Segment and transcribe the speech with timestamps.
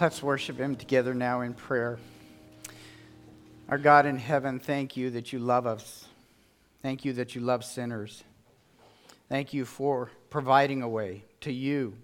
[0.00, 1.98] Let's worship Him together now in prayer.
[3.68, 6.06] Our God in heaven, thank you that you love us.
[6.80, 8.24] Thank you that you love sinners.
[9.28, 11.98] Thank you for providing a way to you.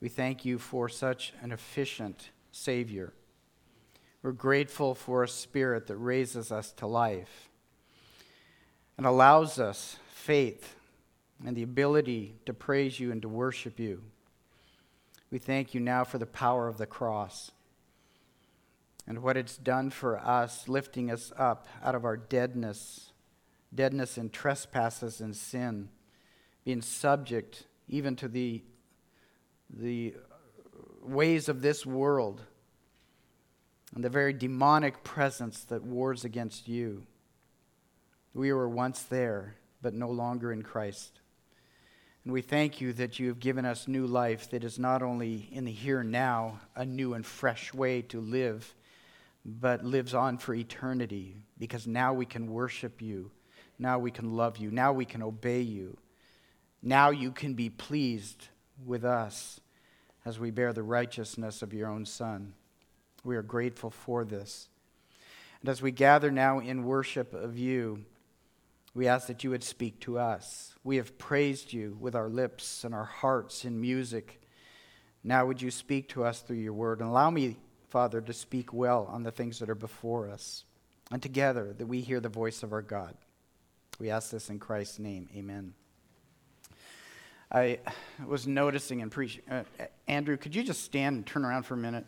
[0.00, 3.12] We thank you for such an efficient Savior.
[4.22, 7.50] We're grateful for a spirit that raises us to life
[8.96, 10.74] and allows us faith
[11.44, 14.00] and the ability to praise you and to worship you.
[15.30, 17.50] We thank you now for the power of the cross
[19.06, 23.12] and what it's done for us, lifting us up out of our deadness,
[23.74, 25.88] deadness in trespasses and sin,
[26.64, 28.62] being subject even to the,
[29.70, 30.14] the
[31.02, 32.42] ways of this world
[33.94, 37.06] and the very demonic presence that wars against you.
[38.34, 41.20] We were once there, but no longer in Christ.
[42.28, 45.48] And we thank you that you have given us new life that is not only
[45.50, 48.74] in the here and now, a new and fresh way to live,
[49.46, 53.30] but lives on for eternity because now we can worship you.
[53.78, 54.70] Now we can love you.
[54.70, 55.96] Now we can obey you.
[56.82, 58.48] Now you can be pleased
[58.84, 59.58] with us
[60.26, 62.52] as we bear the righteousness of your own Son.
[63.24, 64.68] We are grateful for this.
[65.62, 68.04] And as we gather now in worship of you,
[68.94, 70.74] we ask that you would speak to us.
[70.88, 74.40] We have praised you with our lips and our hearts in music.
[75.22, 77.00] Now, would you speak to us through your word?
[77.00, 77.58] And allow me,
[77.90, 80.64] Father, to speak well on the things that are before us.
[81.10, 83.14] And together, that we hear the voice of our God.
[84.00, 85.28] We ask this in Christ's name.
[85.36, 85.74] Amen.
[87.52, 87.80] I
[88.26, 89.42] was noticing and preaching.
[89.50, 89.64] Uh,
[90.06, 92.06] Andrew, could you just stand and turn around for a minute?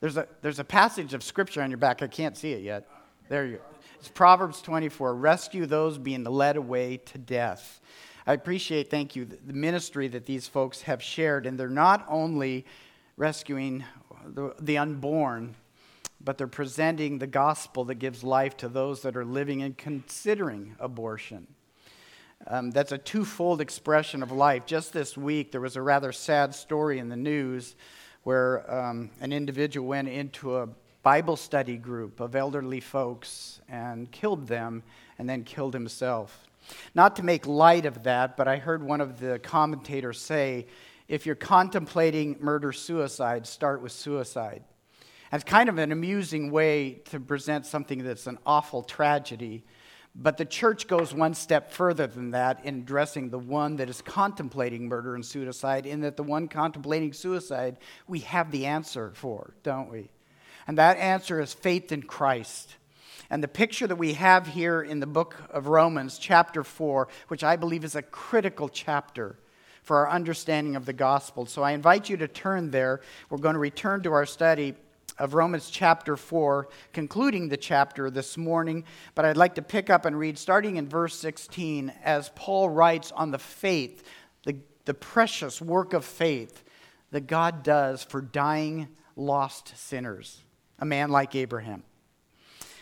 [0.00, 2.00] There's a, there's a passage of scripture on your back.
[2.00, 2.88] I can't see it yet.
[3.28, 3.62] There you go.
[3.98, 7.80] It's Proverbs 24 rescue those being led away to death.
[8.26, 11.46] I appreciate, thank you, the ministry that these folks have shared.
[11.46, 12.66] And they're not only
[13.16, 13.84] rescuing
[14.26, 15.54] the, the unborn,
[16.20, 20.76] but they're presenting the gospel that gives life to those that are living and considering
[20.78, 21.46] abortion.
[22.46, 24.66] Um, that's a twofold expression of life.
[24.66, 27.76] Just this week, there was a rather sad story in the news
[28.24, 30.68] where um, an individual went into a
[31.02, 34.82] Bible study group of elderly folks and killed them
[35.18, 36.46] and then killed himself.
[36.94, 40.66] Not to make light of that, but I heard one of the commentators say
[41.08, 44.62] if you're contemplating murder suicide, start with suicide.
[45.32, 49.64] It's kind of an amusing way to present something that's an awful tragedy.
[50.14, 54.02] But the church goes one step further than that in addressing the one that is
[54.02, 59.54] contemplating murder and suicide, in that the one contemplating suicide, we have the answer for,
[59.62, 60.10] don't we?
[60.66, 62.76] And that answer is faith in Christ.
[63.32, 67.42] And the picture that we have here in the book of Romans, chapter 4, which
[67.42, 69.36] I believe is a critical chapter
[69.82, 71.46] for our understanding of the gospel.
[71.46, 73.00] So I invite you to turn there.
[73.30, 74.74] We're going to return to our study
[75.18, 78.84] of Romans chapter 4, concluding the chapter this morning.
[79.14, 83.12] But I'd like to pick up and read starting in verse 16 as Paul writes
[83.12, 84.04] on the faith,
[84.44, 86.62] the, the precious work of faith
[87.12, 90.42] that God does for dying, lost sinners
[90.82, 91.84] a man like Abraham.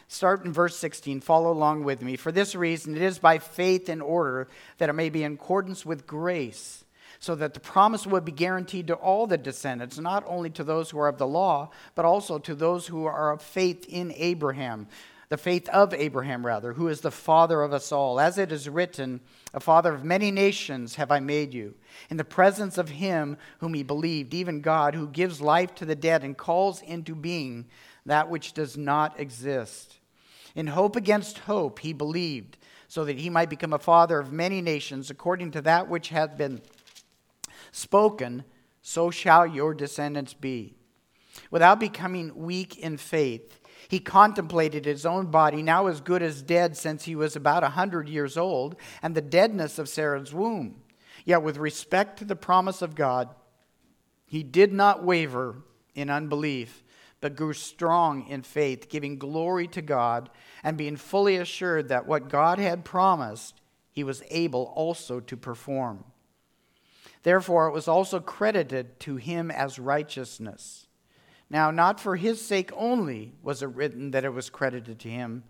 [0.08, 1.20] Start in verse 16.
[1.20, 2.16] Follow along with me.
[2.16, 5.84] For this reason, it is by faith in order that it may be in accordance
[5.84, 6.82] with grace,
[7.18, 10.88] so that the promise would be guaranteed to all the descendants, not only to those
[10.88, 14.88] who are of the law, but also to those who are of faith in Abraham,
[15.28, 18.18] the faith of Abraham, rather, who is the father of us all.
[18.18, 19.20] As it is written,
[19.54, 21.74] A father of many nations have I made you,
[22.08, 25.94] in the presence of him whom he believed, even God, who gives life to the
[25.94, 27.66] dead and calls into being
[28.06, 29.98] that which does not exist.
[30.54, 32.56] In hope against hope, he believed,
[32.88, 36.36] so that he might become a father of many nations, according to that which hath
[36.36, 36.60] been
[37.72, 38.44] spoken,
[38.82, 40.74] so shall your descendants be.
[41.50, 46.76] Without becoming weak in faith, he contemplated his own body, now as good as dead
[46.76, 50.82] since he was about a hundred years old, and the deadness of Sarah's womb.
[51.24, 53.28] Yet, with respect to the promise of God,
[54.26, 55.56] he did not waver
[55.94, 56.82] in unbelief
[57.20, 60.30] but grew strong in faith, giving glory to God,
[60.62, 63.60] and being fully assured that what God had promised,
[63.92, 66.04] he was able also to perform.
[67.22, 70.86] Therefore, it was also credited to him as righteousness.
[71.50, 75.44] Now, not for his sake only was it written that it was credited to him,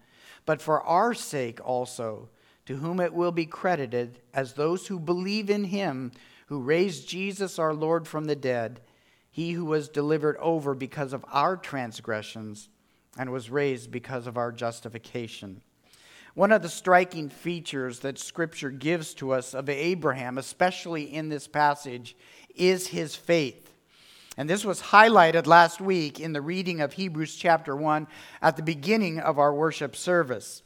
[0.47, 2.31] but for our sake also,
[2.67, 6.13] to whom it will be credited as those who believe in him
[6.47, 8.81] who raised Jesus our Lord from the dead
[9.31, 12.69] he who was delivered over because of our transgressions
[13.19, 15.63] and was raised because of our justification.
[16.35, 21.49] One of the striking features that Scripture gives to us of Abraham, especially in this
[21.49, 22.17] passage,
[22.55, 23.73] is his faith.
[24.37, 28.07] And this was highlighted last week in the reading of Hebrews chapter 1
[28.41, 30.63] at the beginning of our worship service.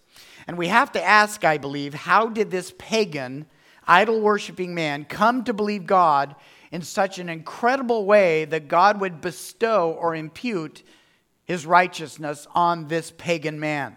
[0.46, 3.46] And we have to ask, I believe, how did this pagan,
[3.86, 6.36] idol worshiping man come to believe God
[6.74, 10.82] in such an incredible way that God would bestow or impute
[11.44, 13.96] his righteousness on this pagan man?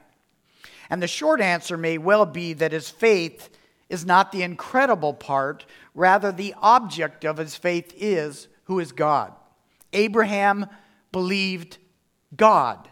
[0.88, 3.50] And the short answer may well be that his faith
[3.90, 5.66] is not the incredible part,
[5.96, 9.34] rather, the object of his faith is who is God.
[9.92, 10.68] Abraham
[11.12, 11.80] believed
[12.36, 12.88] God,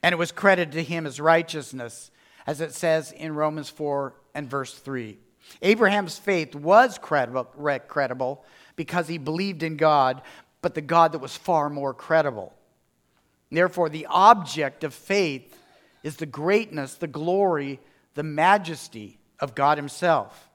[0.00, 2.12] and it was credited to him as righteousness,
[2.46, 5.18] as it says in Romans 4 and verse 3.
[5.60, 7.46] Abraham's faith was credible,
[7.88, 8.44] credible
[8.76, 10.22] because he believed in God,
[10.60, 12.52] but the God that was far more credible.
[13.50, 15.56] Therefore, the object of faith
[16.02, 17.80] is the greatness, the glory,
[18.14, 20.48] the majesty of God Himself.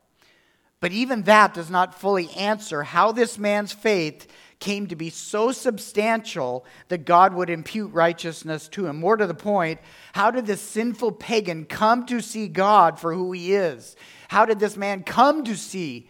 [0.80, 4.28] But even that does not fully answer how this man's faith
[4.60, 9.00] came to be so substantial that God would impute righteousness to him.
[9.00, 9.80] More to the point,
[10.14, 13.96] how did this sinful pagan come to see God for who he is?
[14.30, 16.10] How did this man come to see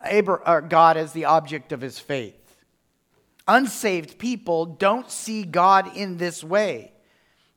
[0.00, 2.36] Uh, God as the object of his faith?
[3.46, 6.92] Unsaved people don't see God in this way.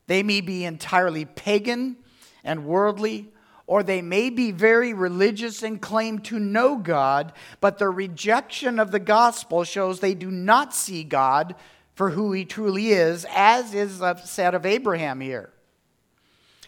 [0.08, 1.98] They may be entirely pagan
[2.44, 3.32] and worldly,
[3.66, 7.32] or they may be very religious and claim to know God,
[7.62, 11.56] but their rejection of the gospel shows they do not see God
[11.96, 15.52] for who he truly is, as is said of Abraham here.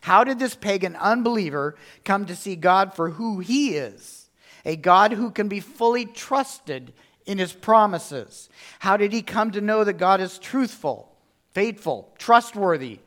[0.01, 4.24] How did this pagan unbeliever come to see God for who he is?
[4.65, 6.93] A God who can be fully trusted
[7.25, 8.49] in his promises.
[8.79, 11.11] How did he come to know that God is truthful,
[11.53, 12.99] faithful, trustworthy,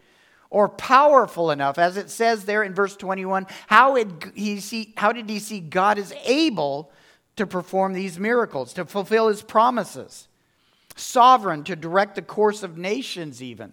[0.51, 5.13] or powerful enough, as it says there in verse 21, how, did he see, how
[5.13, 6.91] did he see God is able
[7.37, 10.27] to perform these miracles, to fulfill his promises?
[10.97, 13.73] Sovereign to direct the course of nations, even,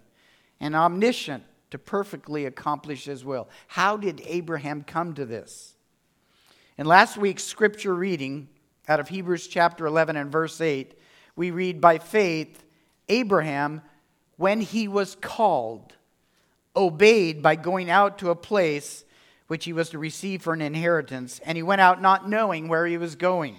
[0.60, 3.48] and omniscient to perfectly accomplish his will.
[3.68, 5.75] How did Abraham come to this?
[6.78, 8.48] In last week's scripture reading
[8.86, 10.92] out of Hebrews chapter 11 and verse 8,
[11.34, 12.66] we read, By faith,
[13.08, 13.80] Abraham,
[14.36, 15.94] when he was called,
[16.76, 19.06] obeyed by going out to a place
[19.46, 22.84] which he was to receive for an inheritance, and he went out not knowing where
[22.84, 23.56] he was going.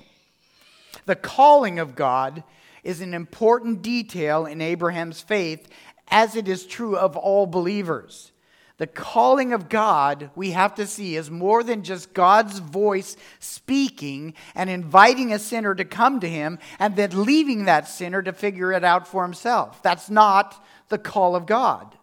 [1.07, 2.43] The calling of God
[2.83, 5.67] is an important detail in Abraham's faith,
[6.09, 8.31] as it is true of all believers.
[8.77, 14.35] The calling of God, we have to see, is more than just God's voice speaking
[14.53, 18.71] and inviting a sinner to come to him and then leaving that sinner to figure
[18.71, 19.81] it out for himself.
[19.81, 21.97] That's not the call of God.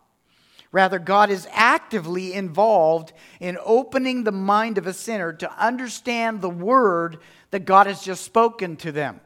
[0.73, 6.51] Rather, God is actively involved in opening the mind of a sinner to understand the
[6.51, 7.19] word
[7.53, 9.21] that God has just spoken to them.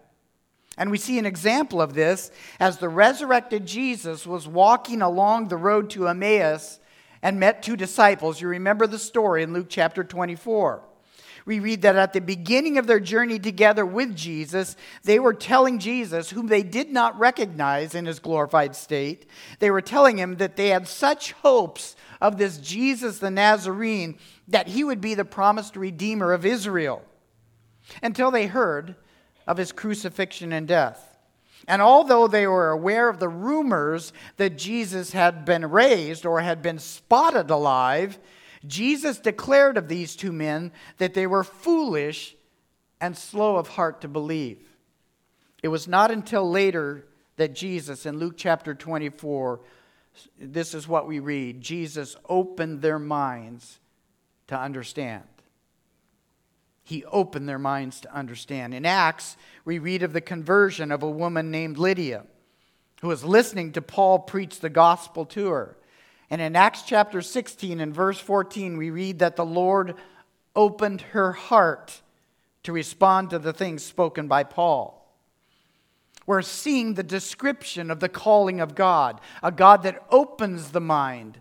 [0.77, 2.31] And we see an example of this
[2.61, 6.79] as the resurrected Jesus was walking along the road to Emmaus
[7.23, 8.41] and met two disciples.
[8.41, 10.83] You remember the story in Luke chapter 24
[11.49, 15.79] we read that at the beginning of their journey together with Jesus, they were telling
[15.79, 19.25] Jesus, whom they did not recognize in his glorified state,
[19.59, 24.19] they were telling him that they had such hopes of this Jesus the Nazarene
[24.49, 27.03] that he would be the promised Redeemer of Israel
[28.03, 28.95] until they heard
[29.47, 31.08] of his crucifixion and death.
[31.67, 36.63] And although they were aware of the rumors that Jesus had been raised or had
[36.63, 38.19] been spotted alive,
[38.67, 42.37] Jesus declared of these two men that they were foolish
[43.01, 44.59] and slow of heart to believe.
[45.63, 47.05] It was not until later
[47.37, 49.61] that Jesus, in Luke chapter 24,
[50.41, 53.79] this is what we read Jesus opened their minds
[54.49, 55.25] to understand.
[56.89, 58.73] He opened their minds to understand.
[58.73, 62.25] In Acts, we read of the conversion of a woman named Lydia
[63.03, 65.77] who was listening to Paul preach the gospel to her.
[66.31, 69.97] And in Acts chapter 16 and verse 14, we read that the Lord
[70.57, 72.01] opened her heart
[72.63, 75.15] to respond to the things spoken by Paul.
[76.25, 81.39] We're seeing the description of the calling of God, a God that opens the mind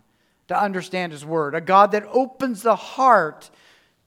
[0.50, 3.50] to understand His word, a God that opens the heart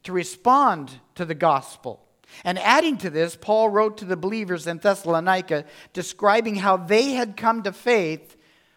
[0.04, 2.06] to respond to the gospel.
[2.44, 7.36] And adding to this, Paul wrote to the believers in Thessalonica describing how they had
[7.36, 8.36] come to faith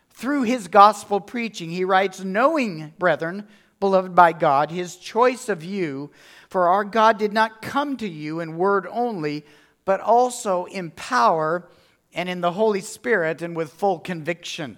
[0.09, 3.47] through his gospel preaching, he writes, Knowing, brethren,
[3.79, 6.11] beloved by God, his choice of you,
[6.49, 9.43] for our God did not come to you in word only,
[9.85, 11.67] but also in power
[12.13, 14.77] and in the Holy Spirit and with full conviction.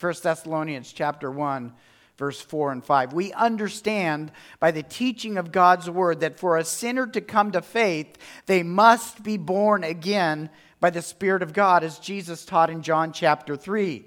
[0.00, 1.72] 1 Thessalonians chapter 1
[2.16, 3.12] verse 4 and 5.
[3.12, 7.62] We understand by the teaching of God's word that for a sinner to come to
[7.62, 12.82] faith, they must be born again by the Spirit of God, as Jesus taught in
[12.82, 14.04] John chapter 3.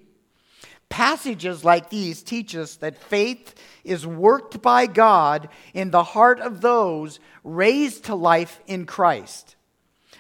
[0.90, 6.62] Passages like these teach us that faith is worked by God in the heart of
[6.62, 9.56] those raised to life in Christ.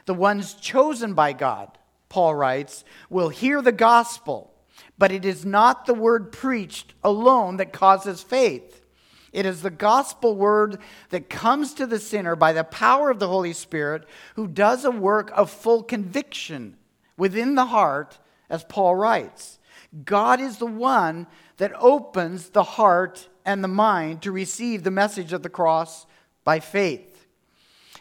[0.05, 1.75] The ones chosen by God,
[2.07, 4.53] Paul writes, will hear the gospel,
[4.99, 8.85] but it is not the word preached alone that causes faith.
[9.31, 10.79] It is the gospel word
[11.09, 14.91] that comes to the sinner by the power of the Holy Spirit, who does a
[14.91, 16.75] work of full conviction
[17.17, 19.59] within the heart, as Paul writes.
[20.03, 21.27] God is the one
[21.57, 26.05] that opens the heart and the mind to receive the message of the cross
[26.43, 27.27] by faith.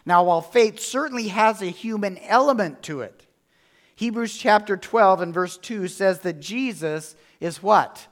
[0.04, 3.26] Now, while faith certainly has a human element to it,
[3.98, 8.06] Hebrews chapter 12 and verse 2 says that Jesus is what?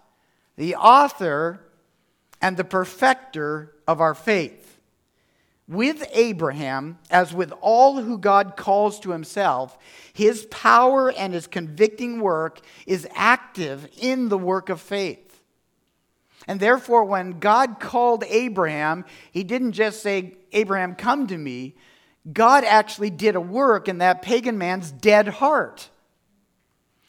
[0.56, 1.60] The author
[2.42, 4.80] and the perfecter of our faith.
[5.68, 9.78] With Abraham, as with all who God calls to himself,
[10.12, 15.40] his power and his convicting work is active in the work of faith.
[16.48, 21.76] And therefore, when God called Abraham, he didn't just say, Abraham, come to me.
[22.30, 25.90] God actually did a work in that pagan man's dead heart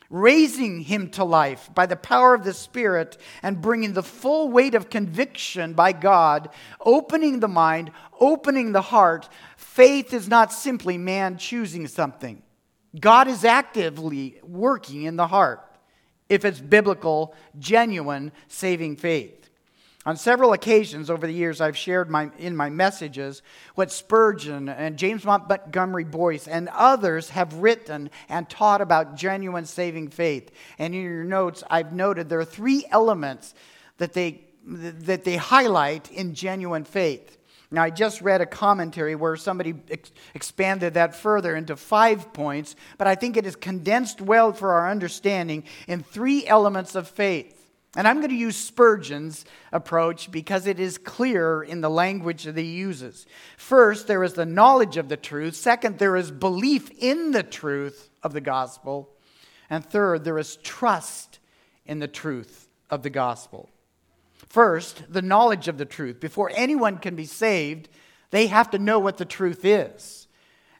[0.10, 4.76] raising him to life by the power of the Spirit and bringing the full weight
[4.76, 9.28] of conviction by God, opening the mind, opening the heart.
[9.58, 12.42] Faith is not simply man choosing something,
[13.00, 15.64] God is actively working in the heart
[16.30, 19.47] if it's biblical, genuine, saving faith.
[20.08, 23.42] On several occasions over the years, I've shared my, in my messages
[23.76, 30.08] what Spurgeon and James Montgomery Boice and others have written and taught about genuine saving
[30.08, 30.50] faith.
[30.80, 33.54] And in your notes, I've noted there are three elements
[33.98, 37.38] that they, that they highlight in genuine faith.
[37.70, 42.78] Now, I just read a commentary where somebody ex- expanded that further into five points,
[42.98, 47.57] but I think it is condensed well for our understanding in three elements of faith.
[47.98, 52.56] And I'm going to use Spurgeon's approach because it is clear in the language that
[52.56, 53.26] he uses.
[53.58, 55.56] First, there is the knowledge of the truth.
[55.56, 59.10] Second, there is belief in the truth of the gospel.
[59.68, 61.40] And third, there is trust
[61.88, 63.68] in the truth of the gospel.
[64.48, 66.20] First, the knowledge of the truth.
[66.20, 67.90] Before anyone can be saved,
[68.30, 70.27] they have to know what the truth is.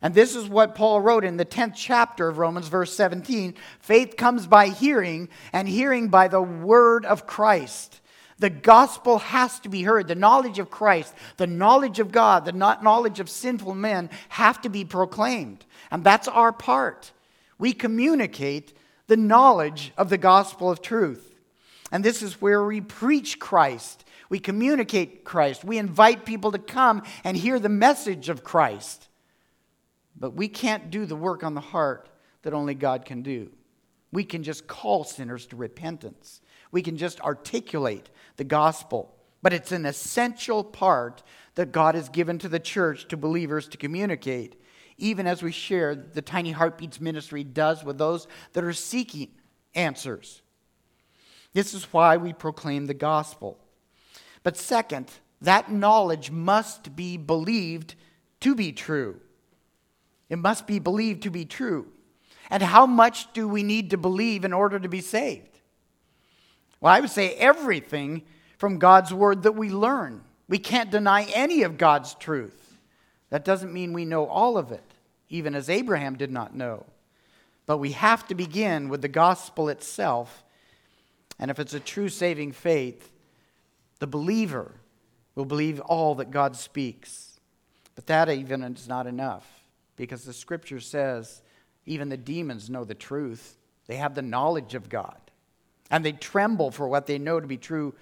[0.02, 3.56] And this is what Paul wrote in the 10th chapter of Romans, verse 17.
[3.80, 8.00] Faith comes by hearing, and hearing by the word of Christ.
[8.40, 10.08] The gospel has to be heard.
[10.08, 14.70] The knowledge of Christ, the knowledge of God, the knowledge of sinful men have to
[14.70, 15.66] be proclaimed.
[15.90, 17.12] And that's our part.
[17.58, 18.78] We communicate
[19.08, 21.34] the knowledge of the gospel of truth.
[21.92, 24.06] And this is where we preach Christ.
[24.30, 25.64] We communicate Christ.
[25.64, 29.07] We invite people to come and hear the message of Christ.
[30.20, 32.10] But we can't do the work on the heart
[32.42, 33.52] that only God can do.
[34.12, 36.42] We can just call sinners to repentance.
[36.72, 39.14] We can just articulate the gospel.
[39.42, 41.24] But it's an essential part
[41.56, 44.60] that God has given to the church, to believers to communicate,
[44.98, 49.30] even as we share the Tiny Heartbeats ministry does with those that are seeking
[49.76, 50.42] answers.
[51.54, 53.60] This is why we proclaim the gospel.
[54.44, 57.96] But second, that knowledge must be believed
[58.42, 59.20] to be true.
[60.30, 61.88] It must be believed to be true.
[62.50, 65.60] And how much do we need to believe in order to be saved?
[66.80, 68.24] Well, I would say everything
[68.58, 70.22] from God's word that we learn.
[70.48, 72.78] We can't deny any of God's truth.
[73.30, 74.84] That doesn't mean we know all of it,
[75.30, 76.86] even as Abraham did not know.
[77.66, 80.44] But we have to begin with the gospel itself.
[81.38, 83.12] And if it's a true saving faith,
[84.00, 84.72] the believer
[85.36, 87.40] will believe all that God speaks.
[87.96, 89.57] But that even is not enough
[89.98, 91.42] because the scripture says
[91.86, 93.58] even the demons know the truth.
[93.88, 95.20] They have the knowledge of God.
[95.90, 97.96] And they tremble for what they know to be true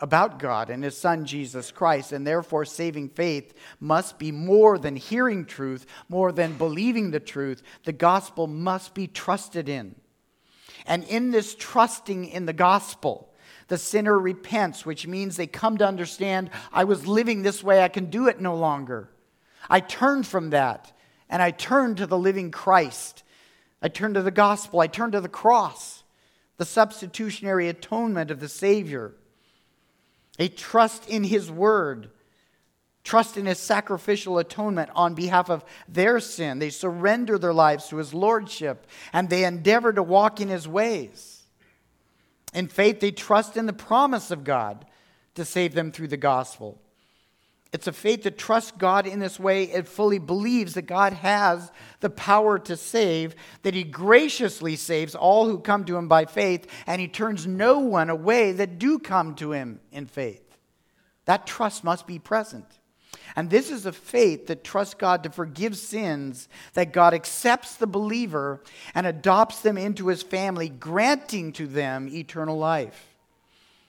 [0.00, 2.12] about God and His Son, Jesus Christ.
[2.12, 7.62] And therefore, saving faith must be more than hearing truth, more than believing the truth.
[7.84, 9.94] The gospel must be trusted in.
[10.86, 13.32] And in this trusting in the gospel,
[13.68, 17.88] the sinner repents, which means they come to understand I was living this way, I
[17.88, 19.10] can do it no longer.
[19.68, 20.92] I turn from that
[21.28, 23.22] and I turn to the living Christ.
[23.82, 24.80] I turn to the gospel.
[24.80, 26.04] I turn to the cross,
[26.56, 29.14] the substitutionary atonement of the Savior.
[30.38, 32.10] A trust in His word,
[33.02, 36.58] trust in His sacrificial atonement on behalf of their sin.
[36.58, 41.42] They surrender their lives to His lordship and they endeavor to walk in His ways.
[42.54, 44.86] In faith, they trust in the promise of God
[45.34, 46.80] to save them through the gospel.
[47.72, 49.64] It's a faith that trusts God in this way.
[49.64, 51.70] It fully believes that God has
[52.00, 56.66] the power to save, that He graciously saves all who come to Him by faith,
[56.86, 60.56] and He turns no one away that do come to Him in faith.
[61.24, 62.66] That trust must be present.
[63.34, 67.88] And this is a faith that trusts God to forgive sins, that God accepts the
[67.88, 68.62] believer
[68.94, 73.16] and adopts them into His family, granting to them eternal life.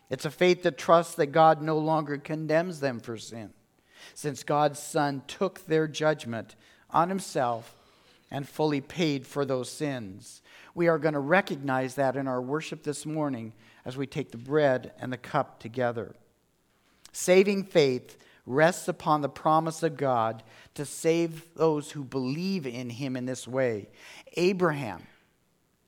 [0.09, 3.53] It's a faith that trusts that God no longer condemns them for sin
[4.13, 6.55] since God's Son took their judgment
[6.89, 7.75] on himself
[8.29, 10.41] and fully paid for those sins.
[10.75, 13.53] We are going to recognize that in our worship this morning
[13.85, 16.13] as we take the bread and the cup together.
[17.11, 20.43] Saving faith rests upon the promise of God
[20.75, 23.89] to save those who believe in him in this way.
[24.35, 25.03] Abraham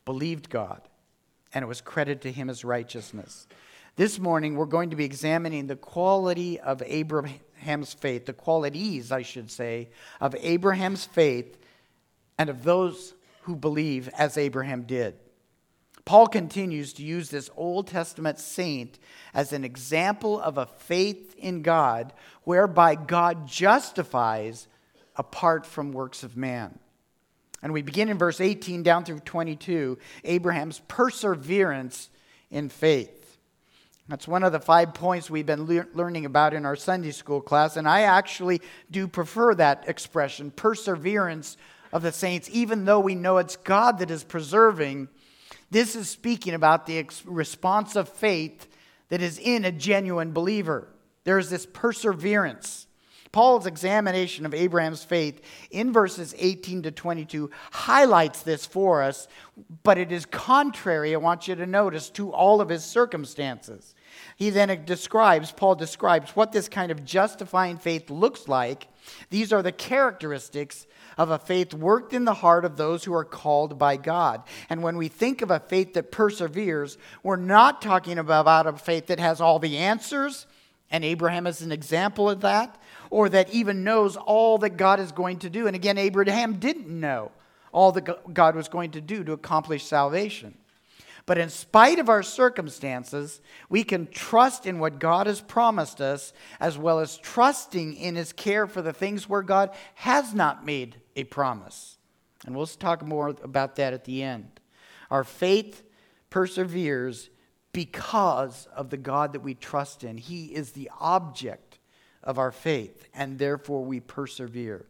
[0.06, 0.82] believed God,
[1.54, 3.48] and it was credited to him as righteousness.
[4.00, 9.24] This morning, we're going to be examining the quality of Abraham's faith, the qualities, I
[9.24, 9.90] should say,
[10.22, 11.58] of Abraham's faith
[12.38, 15.16] and of those who believe as Abraham did.
[16.06, 19.00] Paul continues to use this Old Testament saint
[19.34, 22.14] as an example of a faith in God
[22.46, 24.70] whereby God justifies
[25.18, 26.80] apart from works of man.
[27.62, 32.10] And we begin in verse 18 down through 22, Abraham's perseverance
[32.50, 33.19] in faith.
[34.10, 37.42] That's one of the five points we've been le- learning about in our Sunday school
[37.42, 37.78] class.
[37.78, 41.58] And I actually do prefer that expression, perseverance
[41.94, 45.10] of the saints, even though we know it's God that is preserving.
[45.70, 48.68] This is speaking about the ex- response of faith
[49.10, 50.88] that is in a genuine believer.
[51.24, 52.88] There is this perseverance.
[53.32, 55.40] Paul's examination of Abraham's faith
[55.70, 59.28] in verses 18 to 22 highlights this for us,
[59.84, 63.94] but it is contrary, I want you to notice, to all of his circumstances.
[64.40, 68.88] He then describes, Paul describes what this kind of justifying faith looks like.
[69.30, 73.26] These are the characteristics of a faith worked in the heart of those who are
[73.26, 74.44] called by God.
[74.70, 79.08] And when we think of a faith that perseveres, we're not talking about a faith
[79.08, 80.46] that has all the answers,
[80.90, 85.12] and Abraham is an example of that, or that even knows all that God is
[85.12, 85.68] going to do.
[85.68, 87.34] And again, Abraham didn't know
[87.74, 90.58] all that God was going to do to accomplish salvation.
[91.30, 93.40] But in spite of our circumstances,
[93.70, 98.34] we can trust in what God has promised us, as well as trusting in His
[98.34, 102.00] care for the things where God has not made a promise.
[102.48, 104.60] And we'll talk more about that at the end.
[105.12, 105.84] Our faith
[106.32, 107.30] perseveres
[107.74, 110.18] because of the God that we trust in.
[110.18, 111.78] He is the object
[112.24, 114.88] of our faith, and therefore we persevere.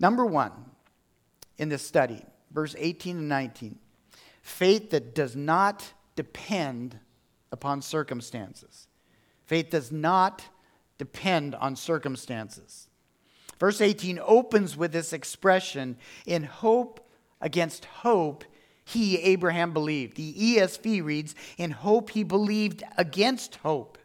[0.00, 0.52] Number one
[1.58, 3.78] in this study, verse 18 and 19
[4.48, 6.98] faith that does not depend
[7.52, 8.88] upon circumstances.
[9.46, 10.44] Faith does not
[10.98, 12.88] depend on circumstances.
[13.60, 17.08] Verse 18 opens with this expression in hope
[17.40, 18.44] against hope,
[18.84, 20.16] he, Abraham, believed.
[20.16, 23.98] The ESV reads, in hope he believed against hope.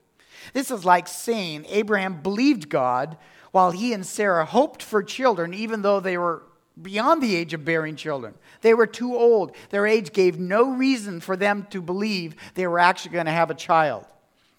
[0.53, 3.17] This is like saying Abraham believed God
[3.51, 6.43] while he and Sarah hoped for children, even though they were
[6.81, 8.33] beyond the age of bearing children.
[8.61, 9.55] They were too old.
[9.69, 13.51] Their age gave no reason for them to believe they were actually going to have
[13.51, 14.05] a child.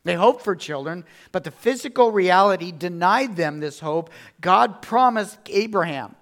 [0.04, 4.10] They hoped for children, but the physical reality denied them this hope.
[4.40, 6.14] God promised Abraham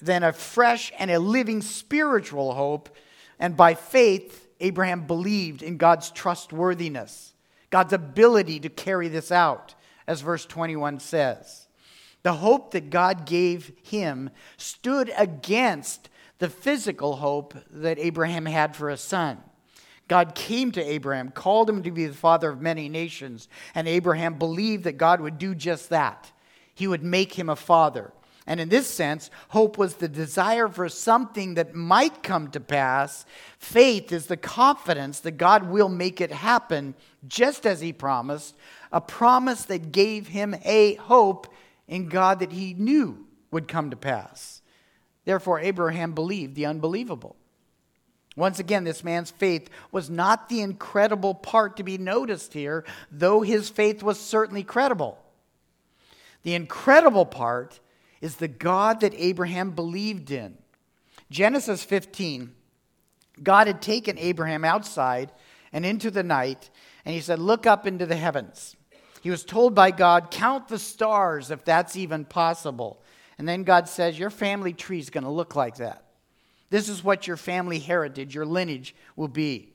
[0.00, 2.94] then a fresh and a living spiritual hope,
[3.38, 7.32] and by faith, Abraham believed in God's trustworthiness,
[7.70, 9.74] God's ability to carry this out,
[10.06, 11.63] as verse 21 says.
[12.24, 16.08] The hope that God gave him stood against
[16.38, 19.38] the physical hope that Abraham had for a son.
[20.08, 24.34] God came to Abraham, called him to be the father of many nations, and Abraham
[24.34, 26.32] believed that God would do just that.
[26.74, 28.12] He would make him a father.
[28.46, 33.24] And in this sense, hope was the desire for something that might come to pass.
[33.58, 36.94] Faith is the confidence that God will make it happen
[37.26, 38.54] just as he promised,
[38.92, 41.54] a promise that gave him a hope
[41.86, 44.62] in God that he knew would come to pass.
[45.24, 47.36] Therefore, Abraham believed the unbelievable.
[48.36, 53.42] Once again, this man's faith was not the incredible part to be noticed here, though
[53.42, 55.18] his faith was certainly credible.
[56.42, 57.80] The incredible part
[58.20, 60.58] is the God that Abraham believed in.
[61.30, 62.52] Genesis 15,
[63.42, 65.32] God had taken Abraham outside
[65.72, 66.70] and into the night,
[67.04, 68.76] and he said, Look up into the heavens.
[69.24, 73.00] He was told by God, Count the stars if that's even possible.
[73.38, 76.04] And then God says, Your family tree is going to look like that.
[76.68, 79.72] This is what your family heritage, your lineage will be.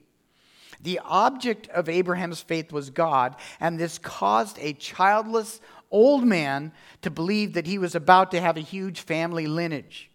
[0.83, 7.09] The object of Abraham's faith was God, and this caused a childless, old man to
[7.09, 10.11] believe that he was about to have a huge family lineage.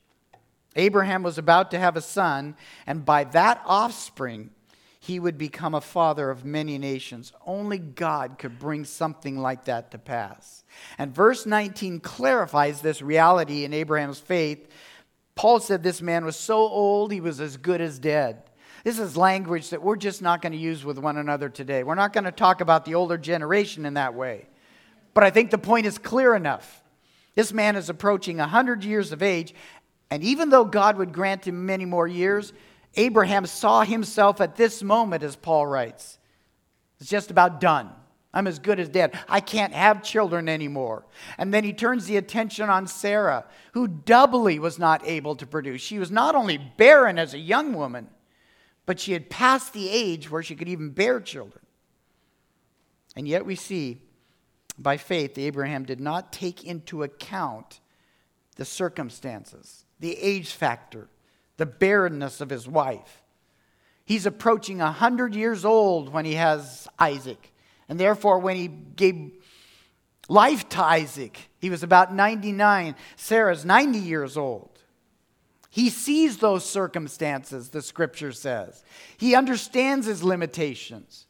[0.77, 2.55] Abraham was about to have a son,
[2.87, 4.51] and by that offspring,
[5.04, 7.34] he would become a father of many nations.
[7.44, 10.64] Only God could bring something like that to pass.
[10.96, 14.66] And verse 19 clarifies this reality in Abraham's faith.
[15.34, 18.44] Paul said this man was so old he was as good as dead.
[18.82, 21.82] This is language that we're just not going to use with one another today.
[21.82, 24.46] We're not going to talk about the older generation in that way.
[25.12, 26.82] But I think the point is clear enough.
[27.34, 29.54] This man is approaching 100 years of age,
[30.10, 32.54] and even though God would grant him many more years,
[32.96, 36.18] Abraham saw himself at this moment, as Paul writes.
[37.00, 37.90] It's just about done.
[38.33, 39.18] I'm as good as dead.
[39.28, 41.07] I can't have children anymore.
[41.38, 45.80] And then he turns the attention on Sarah, who doubly was not able to produce.
[45.80, 48.09] She was not only barren as a young woman,
[48.87, 51.64] but she had passed the age where she could even bear children.
[53.16, 54.02] And yet we see
[54.76, 57.80] by faith, Abraham did not take into account
[58.57, 61.09] the circumstances, the age factor,
[61.56, 63.22] the barrenness of his wife.
[64.04, 67.52] He's approaching 100 years old when he has Isaac.
[67.88, 69.32] And therefore, when he gave
[70.28, 72.96] life to Isaac, he was about 99.
[73.16, 74.70] Sarah's 90 years old.
[75.70, 78.84] He sees those circumstances, the scripture says.
[79.16, 81.26] He understands his limitations.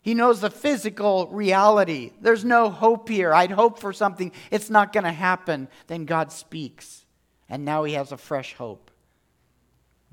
[0.00, 2.12] He knows the physical reality.
[2.20, 3.34] There's no hope here.
[3.34, 4.32] I'd hope for something.
[4.50, 5.68] It's not going to happen.
[5.86, 7.04] Then God speaks.
[7.48, 8.90] And now he has a fresh hope.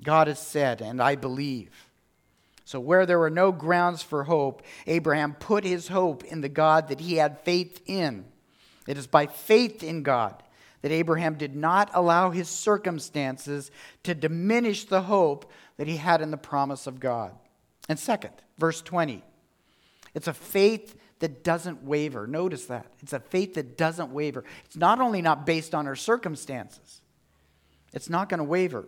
[0.03, 1.87] God has said, and I believe.
[2.65, 6.87] So, where there were no grounds for hope, Abraham put his hope in the God
[6.87, 8.25] that he had faith in.
[8.87, 10.41] It is by faith in God
[10.81, 13.71] that Abraham did not allow his circumstances
[14.03, 17.33] to diminish the hope that he had in the promise of God.
[17.87, 19.23] And second, verse 20,
[20.13, 22.25] it's a faith that doesn't waver.
[22.25, 22.87] Notice that.
[23.01, 24.43] It's a faith that doesn't waver.
[24.65, 27.01] It's not only not based on our circumstances,
[27.93, 28.85] it's not going to waver.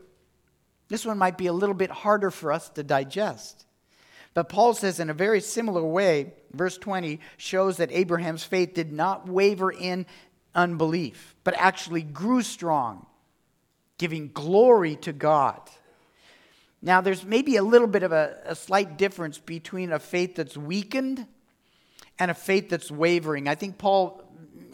[0.90, 3.66] This one might be a little bit harder for us to digest.
[4.34, 8.92] But Paul says, in a very similar way, verse 20 shows that Abraham's faith did
[8.92, 10.06] not waver in
[10.56, 13.06] unbelief, but actually grew strong,
[13.98, 15.62] giving glory to God.
[16.82, 20.58] Now, there's maybe a little bit of a, a, slight difference between a faith that's
[20.58, 21.26] weakened
[22.20, 23.48] and a faith that's wavering.
[23.48, 24.22] I think Paul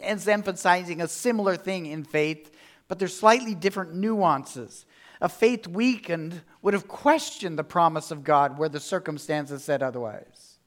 [0.04, 2.50] is emphasizing a similar thing in faith,
[2.88, 4.86] but there's slightly different nuances.
[5.20, 10.58] A faith weakened would have questioned the promise of God where the circumstances said otherwise.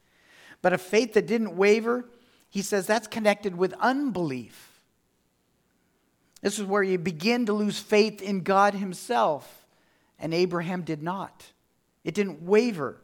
[0.62, 2.06] But a faith that didn't waver,
[2.50, 4.82] he says that's connected with unbelief.
[6.42, 9.66] This is where you begin to lose faith in God Himself.
[10.20, 11.46] And Abraham did not.
[12.04, 13.02] It didn't waver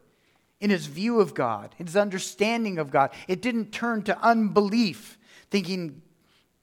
[0.62, 3.12] in his view of God, in his understanding of God.
[3.28, 5.18] It didn't turn to unbelief,
[5.50, 6.02] thinking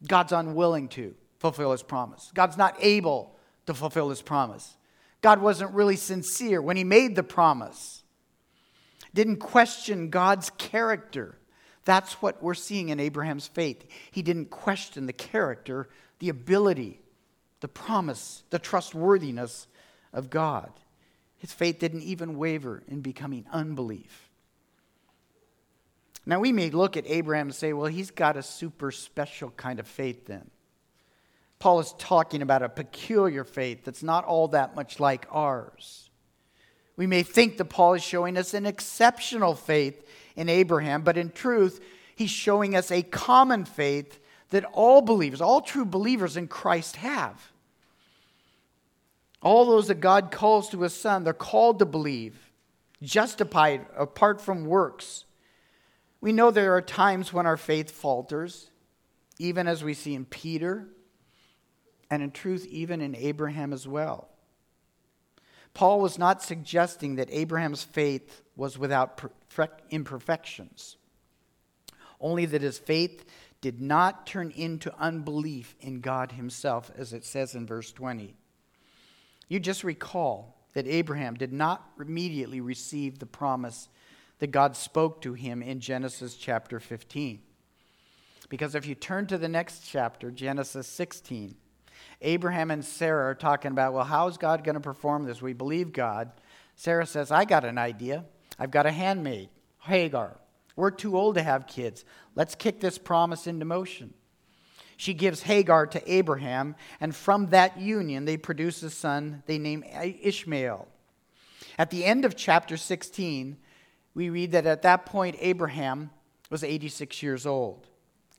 [0.06, 2.30] God's unwilling to fulfill His promise.
[2.34, 3.35] God's not able
[3.66, 4.76] to fulfill His promise.
[5.22, 8.02] God wasn't really sincere when He made the promise.
[9.14, 11.38] Didn't question God's character.
[11.84, 13.84] That's what we're seeing in Abraham's faith.
[14.10, 17.00] He didn't question the character the ability,
[17.60, 19.66] the promise, the trustworthiness
[20.12, 20.72] of God.
[21.38, 24.30] His faith didn't even waver in becoming unbelief.
[26.24, 29.78] Now, we may look at Abraham and say, well, he's got a super special kind
[29.78, 30.50] of faith then.
[31.58, 36.10] Paul is talking about a peculiar faith that's not all that much like ours.
[36.96, 40.02] We may think that Paul is showing us an exceptional faith
[40.34, 41.82] in Abraham, but in truth,
[42.14, 44.18] he's showing us a common faith
[44.50, 47.52] that all believers, all true believers in Christ have.
[49.42, 52.50] All those that God calls to his son, they're called to believe,
[53.02, 55.24] justified apart from works.
[56.20, 58.70] We know there are times when our faith falters,
[59.38, 60.88] even as we see in Peter,
[62.10, 64.28] and in truth, even in Abraham as well.
[65.74, 69.22] Paul was not suggesting that Abraham's faith was without
[69.90, 70.96] imperfections,
[72.20, 73.24] only that his faith
[73.60, 78.34] did not turn into unbelief in God himself, as it says in verse 20.
[79.48, 83.88] You just recall that Abraham did not immediately receive the promise
[84.38, 87.40] that God spoke to him in Genesis chapter 15.
[88.48, 91.54] Because if you turn to the next chapter, Genesis 16,
[92.22, 95.42] Abraham and Sarah are talking about, well, how is God going to perform this?
[95.42, 96.30] We believe God.
[96.74, 98.24] Sarah says, I got an idea.
[98.58, 99.50] I've got a handmaid,
[99.80, 100.36] Hagar.
[100.76, 102.04] We're too old to have kids.
[102.34, 104.14] Let's kick this promise into motion.
[104.98, 109.84] She gives Hagar to Abraham, and from that union, they produce a son they name
[109.84, 110.88] Ishmael.
[111.78, 113.58] At the end of chapter 16,
[114.14, 116.10] we read that at that point, Abraham
[116.48, 117.86] was 86 years old.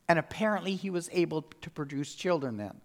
[0.10, 2.82] And apparently, he was able to produce children then.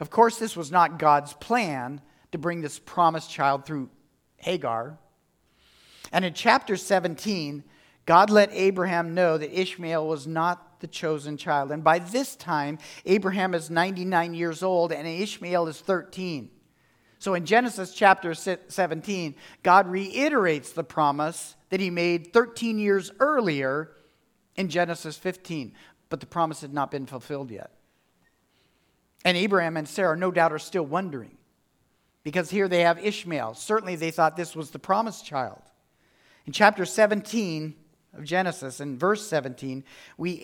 [0.00, 2.00] Of course, this was not God's plan
[2.32, 3.90] to bring this promised child through
[4.36, 4.98] Hagar.
[6.12, 7.64] And in chapter 17,
[8.06, 11.72] God let Abraham know that Ishmael was not the chosen child.
[11.72, 16.50] And by this time, Abraham is 99 years old and Ishmael is 13.
[17.18, 23.92] So in Genesis chapter 17, God reiterates the promise that he made 13 years earlier
[24.56, 25.72] in Genesis 15.
[26.10, 27.70] But the promise had not been fulfilled yet.
[29.24, 31.36] And Abraham and Sarah, no doubt, are still wondering
[32.22, 33.54] because here they have Ishmael.
[33.54, 35.62] Certainly they thought this was the promised child.
[36.46, 37.74] In chapter 17,
[38.16, 39.84] of Genesis, in verse 17,
[40.16, 40.36] we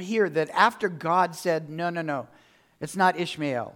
[0.00, 2.28] hear that after God said, No, no, no,
[2.80, 3.74] it's not Ishmael.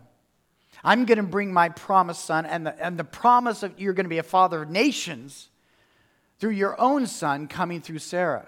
[0.85, 4.05] I'm going to bring my promised son, and the, and the promise of you're going
[4.05, 5.49] to be a father of nations
[6.39, 8.47] through your own son coming through Sarah,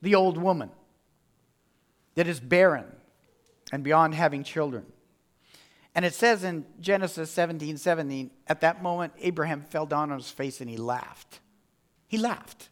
[0.00, 0.70] the old woman
[2.14, 2.86] that is barren
[3.72, 4.86] and beyond having children.
[5.96, 10.30] And it says in Genesis 17 17, at that moment, Abraham fell down on his
[10.30, 11.40] face and he laughed.
[12.06, 12.68] He laughed.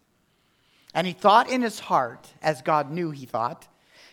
[0.92, 3.66] And he thought in his heart, as God knew he thought,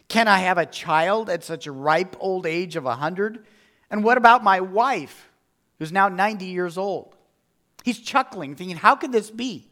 [0.08, 3.45] Can I have a child at such a ripe old age of a 100?
[3.91, 5.30] And what about my wife,
[5.78, 7.13] who's now 90 years old?
[7.84, 9.67] He's chuckling, thinking, How could this be?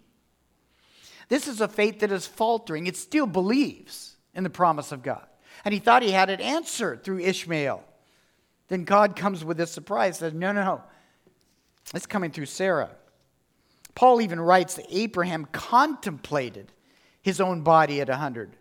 [1.30, 2.88] This is a faith that is faltering.
[2.88, 5.26] It still believes in the promise of God.
[5.64, 7.86] And he thought he had it answered through Ishmael.
[8.70, 10.84] Then God comes with this surprise, says, No, no, no.
[11.94, 12.92] It's coming through Sarah.
[13.96, 16.72] Paul even writes that Abraham contemplated
[17.22, 18.56] his own body at 100,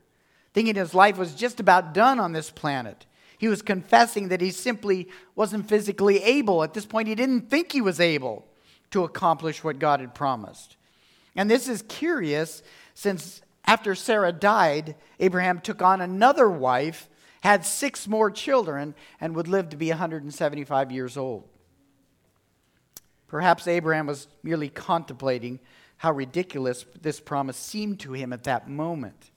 [0.52, 3.06] thinking his life was just about done on this planet.
[3.38, 6.64] He was confessing that he simply wasn't physically able.
[6.64, 8.46] At this point, he didn't think he was able
[8.90, 10.76] to accomplish what God had promised.
[11.36, 12.62] And this is curious
[12.94, 17.08] since after Sarah died, Abraham took on another wife,
[17.40, 21.48] had six more children, and would live to be 175 years old.
[23.28, 25.60] Perhaps Abraham was merely contemplating
[25.98, 29.30] how ridiculous this promise seemed to him at that moment.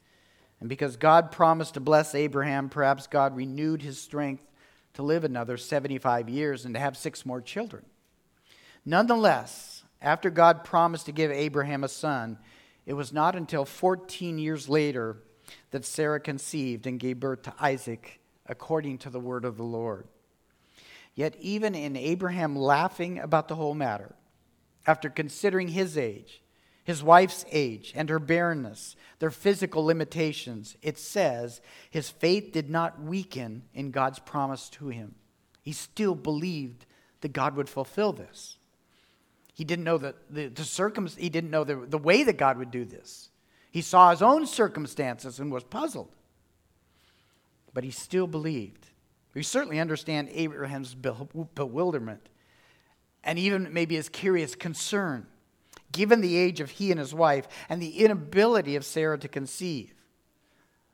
[0.59, 4.43] And because God promised to bless Abraham, perhaps God renewed his strength
[4.93, 7.83] to live another 75 years and to have six more children.
[8.85, 12.37] Nonetheless, after God promised to give Abraham a son,
[12.85, 15.17] it was not until 14 years later
[15.71, 20.07] that Sarah conceived and gave birth to Isaac according to the word of the Lord.
[21.15, 24.15] Yet, even in Abraham laughing about the whole matter,
[24.87, 26.41] after considering his age,
[26.83, 33.01] his wife's age and her barrenness, their physical limitations, it says his faith did not
[33.01, 35.15] weaken in God's promise to him.
[35.61, 36.85] He still believed
[37.21, 38.57] that God would fulfill this.
[39.53, 42.57] He didn't know the, the, the circum, he didn't know the, the way that God
[42.57, 43.30] would do this.
[43.71, 46.13] He saw his own circumstances and was puzzled.
[47.73, 48.87] But he still believed.
[49.33, 52.27] We certainly understand Abraham's bewilderment
[53.23, 55.25] and even maybe his curious concern
[55.91, 59.93] given the age of he and his wife and the inability of Sarah to conceive.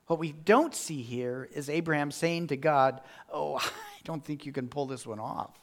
[0.07, 3.71] What we don't see here is Abraham saying to God, Oh, I
[4.03, 5.59] don't think you can pull this one off.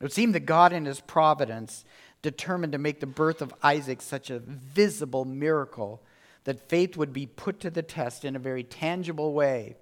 [0.00, 1.84] It would seem that God, in his providence,
[2.22, 6.02] determined to make the birth of Isaac such a visible miracle
[6.44, 9.76] that faith would be put to the test in a very tangible way,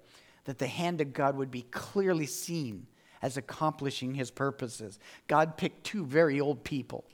[0.45, 2.87] that the hand of God would be clearly seen
[3.21, 4.99] as accomplishing his purposes.
[5.27, 7.05] God picked two very old people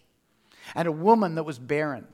[0.73, 2.07] and a woman that was barren.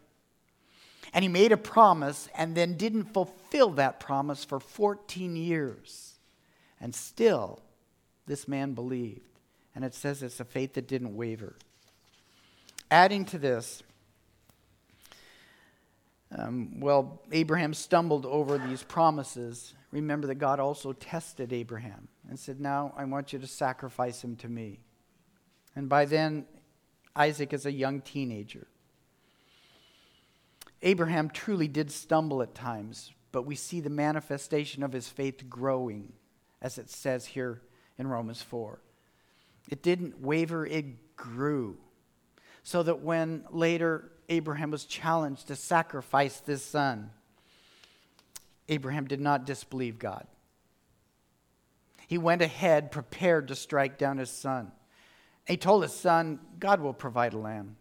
[1.13, 6.15] And he made a promise and then didn't fulfill that promise for 14 years.
[6.79, 7.61] And still,
[8.27, 9.27] this man believed.
[9.75, 11.55] And it says it's a faith that didn't waver.
[12.91, 13.81] Adding to this,
[16.37, 19.73] um, well, Abraham stumbled over these promises.
[19.91, 24.35] Remember that God also tested Abraham and said, Now I want you to sacrifice him
[24.37, 24.79] to me.
[25.73, 26.45] And by then,
[27.15, 28.67] Isaac is a young teenager.
[30.81, 36.11] Abraham truly did stumble at times, but we see the manifestation of his faith growing,
[36.61, 37.61] as it says here
[37.97, 38.79] in Romans 4.
[39.69, 41.77] It didn't waver, it grew.
[42.63, 47.09] So that when later Abraham was challenged to sacrifice this son,
[48.69, 50.25] Abraham did not disbelieve God.
[52.07, 54.71] He went ahead prepared to strike down his son.
[55.47, 57.77] He told his son, God will provide a lamb.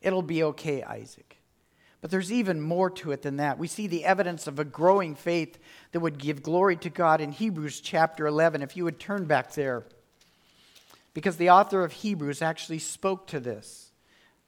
[0.00, 1.38] It'll be okay, Isaac.
[2.00, 3.58] But there's even more to it than that.
[3.58, 5.58] We see the evidence of a growing faith
[5.92, 8.62] that would give glory to God in Hebrews chapter 11.
[8.62, 9.84] If you would turn back there,
[11.14, 13.85] because the author of Hebrews actually spoke to this.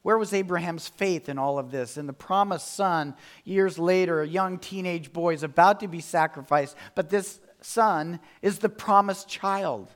[0.02, 1.96] Where was Abraham's faith in all of this?
[1.96, 6.76] And the promised son, years later, a young teenage boy, is about to be sacrificed,
[6.94, 9.88] but this son is the promised child.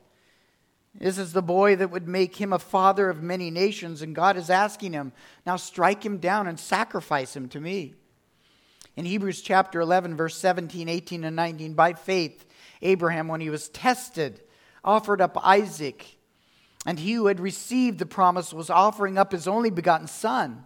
[0.93, 4.37] This is the boy that would make him a father of many nations, and God
[4.37, 5.11] is asking him,
[5.45, 7.95] now strike him down and sacrifice him to me.
[8.95, 12.45] In Hebrews chapter 11, verse 17, 18, and 19, by faith,
[12.83, 14.41] Abraham, when he was tested,
[14.83, 16.17] offered up Isaac,
[16.85, 20.65] and he who had received the promise was offering up his only begotten son.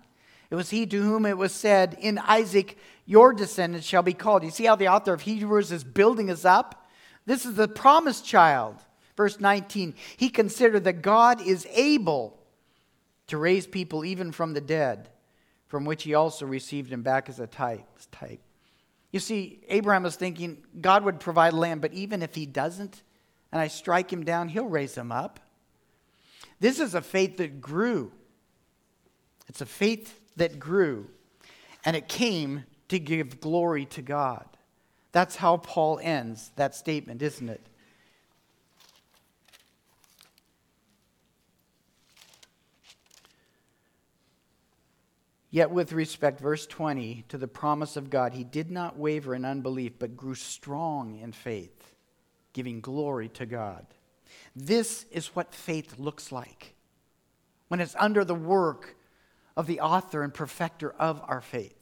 [0.50, 4.44] It was he to whom it was said, In Isaac your descendants shall be called.
[4.44, 6.88] You see how the author of Hebrews is building us up?
[7.26, 8.76] This is the promised child.
[9.16, 12.38] Verse 19, he considered that God is able
[13.28, 15.10] to raise people even from the dead,
[15.68, 17.86] from which he also received him back as a type.
[18.12, 18.40] type.
[19.12, 23.02] You see, Abraham was thinking God would provide land, but even if he doesn't,
[23.52, 25.40] and I strike him down, he'll raise him up.
[26.60, 28.12] This is a faith that grew.
[29.48, 31.08] It's a faith that grew,
[31.86, 34.46] and it came to give glory to God.
[35.12, 37.66] That's how Paul ends that statement, isn't it?
[45.50, 49.46] Yet, with respect, verse 20, to the promise of God, he did not waver in
[49.46, 51.94] unbelief, but grew strong in faith,
[52.54, 53.86] giving glory to God.
[54.60, 56.76] This is what faith looks like
[57.68, 58.96] when it's under the work
[59.56, 61.74] of the author and perfecter of our faith.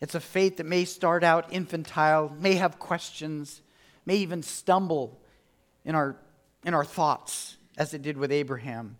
[0.00, 3.62] It's a faith that may start out infantile, may have questions,
[4.06, 5.20] may even stumble
[5.84, 6.16] in our,
[6.64, 8.96] in our thoughts, as it did with Abraham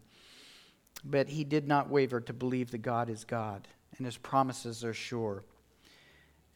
[1.05, 4.95] but he did not waver to believe that God is God and his promises are
[4.95, 5.45] sure.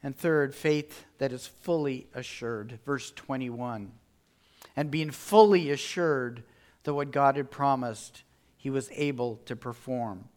[0.03, 2.79] And third, faith that is fully assured.
[2.85, 3.93] Verse 21.
[4.79, 6.45] And being fully assured
[6.85, 8.23] that what God had promised,
[8.57, 10.29] he was able to perform.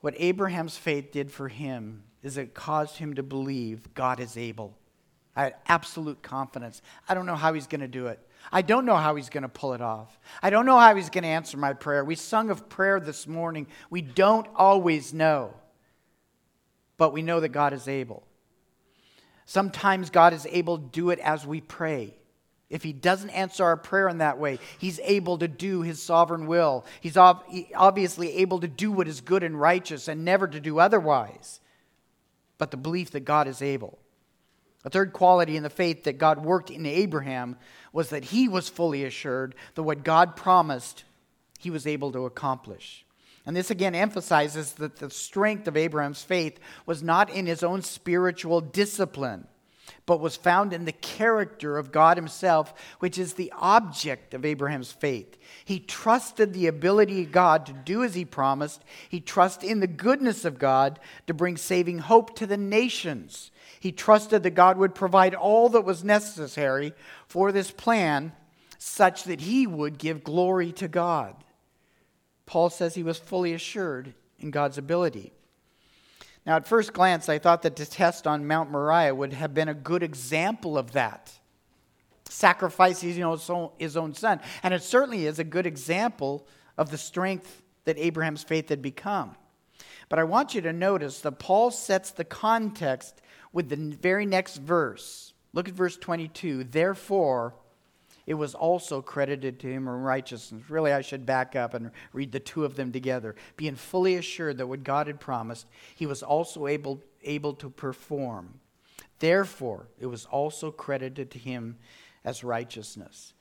[0.00, 4.76] What Abraham's faith did for him is it caused him to believe God is able.
[5.36, 6.82] I had absolute confidence.
[7.08, 8.18] I don't know how he's going to do it.
[8.50, 10.18] I don't know how he's going to pull it off.
[10.42, 12.04] I don't know how he's going to answer my prayer.
[12.04, 13.68] We sung of prayer this morning.
[13.90, 15.54] We don't always know,
[16.96, 18.24] but we know that God is able.
[19.44, 22.16] Sometimes God is able to do it as we pray.
[22.68, 26.46] If he doesn't answer our prayer in that way, he's able to do his sovereign
[26.46, 26.84] will.
[27.00, 31.60] He's obviously able to do what is good and righteous and never to do otherwise.
[32.58, 33.98] But the belief that God is able.
[34.84, 37.56] A third quality in the faith that God worked in Abraham
[37.92, 41.04] was that he was fully assured that what God promised,
[41.58, 43.04] he was able to accomplish.
[43.44, 47.82] And this again emphasizes that the strength of Abraham's faith was not in his own
[47.82, 49.46] spiritual discipline,
[50.06, 54.92] but was found in the character of God himself, which is the object of Abraham's
[54.92, 55.36] faith.
[55.64, 59.86] He trusted the ability of God to do as he promised, he trusted in the
[59.86, 63.50] goodness of God to bring saving hope to the nations.
[63.80, 66.92] He trusted that God would provide all that was necessary
[67.26, 68.32] for this plan
[68.78, 71.34] such that he would give glory to God.
[72.46, 75.32] Paul says he was fully assured in God's ability.
[76.46, 79.68] Now, at first glance, I thought that the test on Mount Moriah would have been
[79.68, 81.32] a good example of that.
[82.28, 83.14] Sacrificing
[83.78, 84.40] his own son.
[84.62, 86.46] And it certainly is a good example
[86.78, 89.34] of the strength that Abraham's faith had become.
[90.08, 93.20] But I want you to notice that Paul sets the context
[93.52, 95.32] with the very next verse.
[95.52, 96.64] Look at verse 22.
[96.64, 97.54] Therefore,
[98.26, 100.68] it was also credited to him in righteousness.
[100.68, 103.36] Really, I should back up and read the two of them together.
[103.56, 108.58] Being fully assured that what God had promised, he was also able, able to perform.
[109.20, 111.78] Therefore, it was also credited to him
[112.24, 113.32] as righteousness.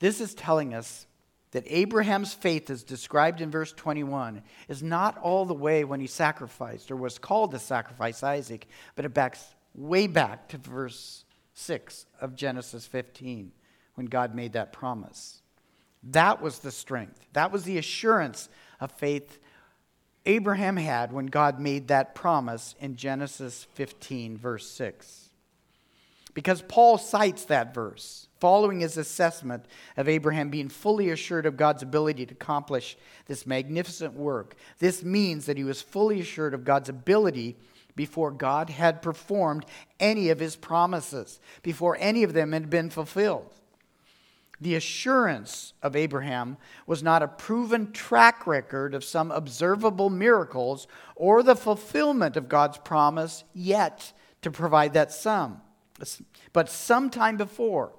[0.00, 1.06] This is telling us
[1.52, 6.06] that Abraham's faith, as described in verse 21, is not all the way when he
[6.06, 12.04] sacrificed or was called to sacrifice Isaac, but it backs way back to verse 6
[12.20, 13.52] of Genesis 15
[13.96, 15.42] when God made that promise.
[16.04, 18.48] That was the strength, that was the assurance
[18.80, 19.40] of faith
[20.24, 25.30] Abraham had when God made that promise in Genesis 15, verse 6.
[26.34, 29.64] Because Paul cites that verse following his assessment
[29.96, 34.56] of Abraham being fully assured of God's ability to accomplish this magnificent work.
[34.78, 37.56] This means that he was fully assured of God's ability
[37.94, 39.64] before God had performed
[39.98, 43.55] any of his promises, before any of them had been fulfilled.
[44.60, 51.42] The assurance of Abraham was not a proven track record of some observable miracles or
[51.42, 55.60] the fulfillment of God's promise yet to provide that sum,
[56.52, 57.92] but sometime before.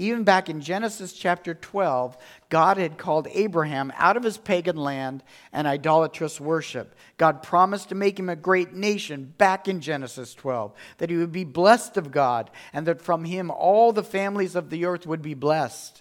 [0.00, 2.16] Even back in Genesis chapter 12,
[2.48, 5.22] God had called Abraham out of his pagan land
[5.52, 6.94] and idolatrous worship.
[7.18, 11.32] God promised to make him a great nation back in Genesis 12, that he would
[11.32, 15.20] be blessed of God, and that from him all the families of the earth would
[15.20, 16.00] be blessed.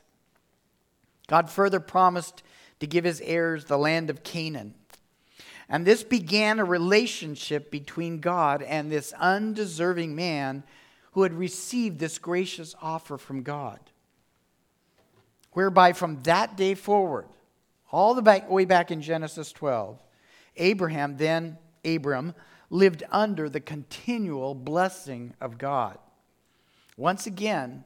[1.28, 2.42] God further promised
[2.80, 4.76] to give his heirs the land of Canaan.
[5.68, 10.64] And this began a relationship between God and this undeserving man
[11.20, 13.78] who had received this gracious offer from God.
[15.52, 17.26] Whereby from that day forward,
[17.92, 20.00] all the back, way back in Genesis 12,
[20.56, 22.36] Abraham, then Abram,
[22.70, 25.98] lived under the continual blessing of God.
[26.96, 27.84] Once again,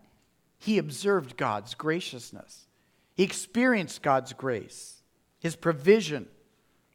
[0.59, 2.67] he observed God's graciousness.
[3.15, 5.01] He experienced God's grace,
[5.39, 6.27] his provision,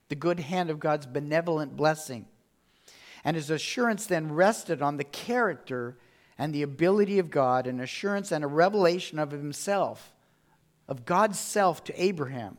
[0.09, 2.27] the good hand of God's benevolent blessing.
[3.25, 5.97] And his assurance then rested on the character
[6.39, 10.15] and the ability of God, an assurance and a revelation of himself,
[10.87, 12.59] of God's self to Abraham,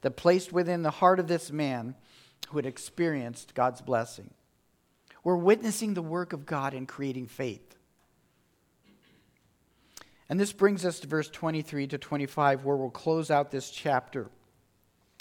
[0.00, 1.94] that placed within the heart of this man
[2.48, 4.30] who had experienced God's blessing.
[5.22, 7.76] We're witnessing the work of God in creating faith.
[10.28, 14.30] And this brings us to verse 23 to 25, where we'll close out this chapter.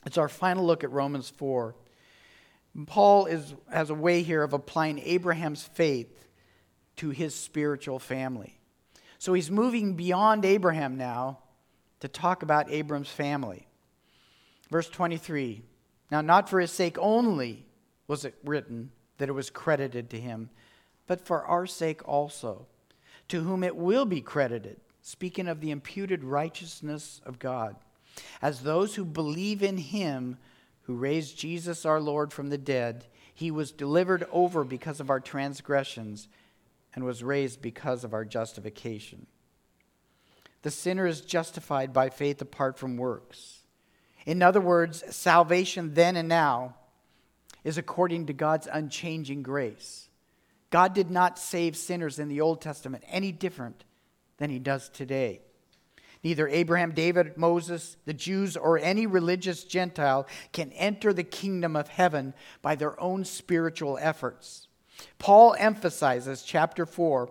[0.05, 1.75] It's our final look at Romans 4.
[2.87, 6.29] Paul is, has a way here of applying Abraham's faith
[7.01, 8.59] to his spiritual family.
[9.17, 11.39] So he's moving beyond Abraham now
[11.99, 13.67] to talk about Abram's family.
[14.69, 15.63] Verse 23
[16.11, 17.65] Now, not for his sake only
[18.07, 20.51] was it written that it was credited to him,
[21.07, 22.67] but for our sake also,
[23.29, 27.77] to whom it will be credited, speaking of the imputed righteousness of God
[28.43, 30.37] as those who believe in him
[30.83, 33.05] who raised Jesus our Lord from the dead.
[33.33, 36.27] He was delivered over because of our transgressions
[36.93, 39.27] and was raised because of our justification.
[40.61, 43.59] The sinner is justified by faith apart from works.
[44.25, 46.75] In other words, salvation then and now
[47.63, 50.09] is according to God's unchanging grace.
[50.69, 53.83] God did not save sinners in the Old Testament any different
[54.37, 55.41] than he does today.
[56.23, 61.87] Neither Abraham, David, Moses, the Jews, or any religious Gentile can enter the kingdom of
[61.87, 64.67] heaven by their own spiritual efforts.
[65.19, 67.29] Paul emphasizes, chapter 4,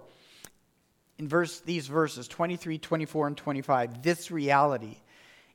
[1.18, 4.96] in verse, these verses 23, 24, and 25, this reality.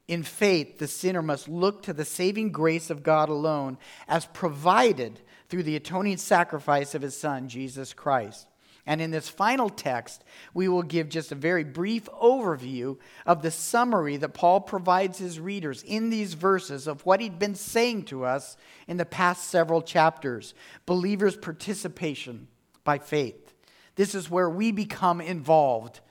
[0.08, 5.20] In faith, the sinner must look to the saving grace of God alone as provided
[5.50, 8.48] through the atoning sacrifice of his Son, Jesus Christ.
[8.88, 10.24] And in this final text,
[10.54, 15.40] we will give just a very brief overview of the summary that Paul provides his
[15.40, 18.58] readers in these verses of what he'd been saying to us
[18.88, 20.54] in the past several chapters
[20.86, 22.48] believers' participation
[22.84, 23.54] by faith.
[23.96, 26.02] This is where we become involved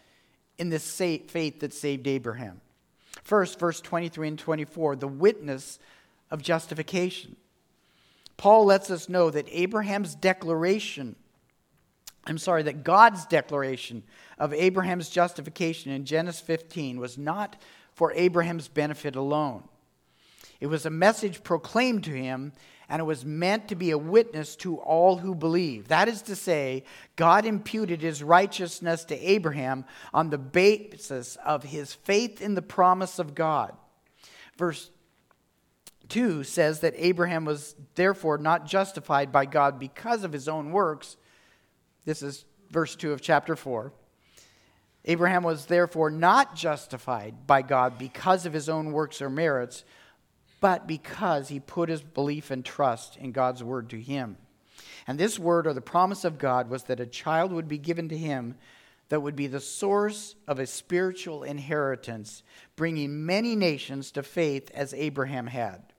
[0.59, 2.61] in this faith that saved Abraham.
[3.23, 5.79] First, verse 23 and 24, the witness
[6.31, 7.37] of justification.
[8.37, 11.15] Paul lets us know that Abraham's declaration
[12.27, 14.03] I'm sorry, that God's declaration
[14.39, 17.57] of Abraham's justification in Genesis 15 was not
[17.93, 19.65] for Abraham's benefit alone.
[20.61, 22.53] It was a message proclaimed to him,
[22.89, 25.89] and it was meant to be a witness to all who believe.
[25.89, 26.85] That is to say,
[27.17, 33.19] God imputed his righteousness to Abraham on the basis of his faith in the promise
[33.19, 33.75] of God.
[34.57, 34.91] Verse
[36.09, 41.17] 2 says that Abraham was therefore not justified by God because of his own works
[42.05, 43.93] this is verse 2 of chapter 4.
[45.07, 49.85] Abraham was therefore not justified by God because of his own works or merits,
[50.61, 54.39] but because he put his belief and trust in God's word to him.
[55.07, 58.09] And this word or the promise of God was that a child would be given
[58.09, 58.55] to him
[59.11, 62.43] that would be the source of a spiritual inheritance,
[62.75, 65.94] bringing many nations to faith as Abraham had.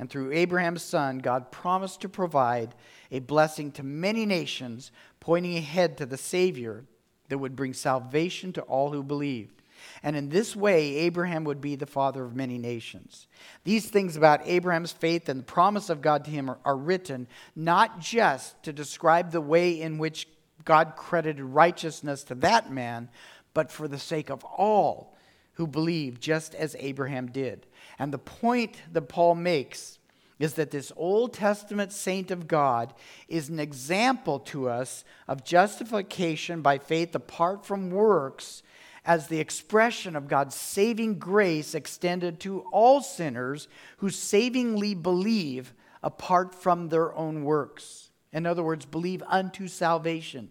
[0.00, 2.74] And through Abraham's son, God promised to provide
[3.10, 6.86] a blessing to many nations pointing ahead to the Savior
[7.28, 9.60] that would bring salvation to all who believed.
[10.02, 13.28] And in this way, Abraham would be the father of many nations.
[13.64, 17.28] These things about Abraham's faith and the promise of God to him are, are, written
[17.54, 20.26] not just to describe the way in which
[20.64, 23.10] God credited righteousness to that man,
[23.52, 25.14] but for the sake of all
[25.54, 27.66] who believe, just as Abraham did.
[28.00, 29.98] And the point that Paul makes
[30.38, 32.94] is that this Old Testament saint of God
[33.28, 38.62] is an example to us of justification by faith apart from works
[39.04, 46.54] as the expression of God's saving grace extended to all sinners who savingly believe apart
[46.54, 48.10] from their own works.
[48.32, 50.50] In other words, believe unto salvation.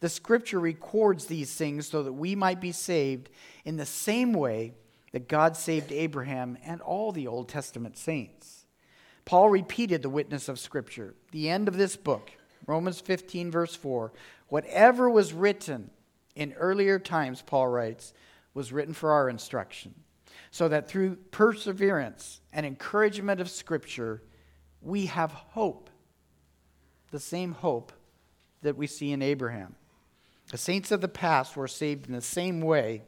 [0.00, 3.28] The scripture records these things so that we might be saved
[3.66, 4.72] in the same way
[5.14, 8.66] that God saved Abraham and all the Old Testament saints.
[9.24, 11.14] Paul repeated the witness of scripture.
[11.30, 12.32] The end of this book,
[12.66, 14.12] Romans 15, verse 4
[14.48, 15.90] whatever was written
[16.34, 18.12] in earlier times, Paul writes,
[18.54, 19.94] was written for our instruction,
[20.50, 24.20] so that through perseverance and encouragement of scripture,
[24.82, 25.90] we have hope.
[27.12, 27.92] The same hope
[28.62, 29.76] that we see in Abraham.
[30.50, 33.02] The saints of the past were saved in the same way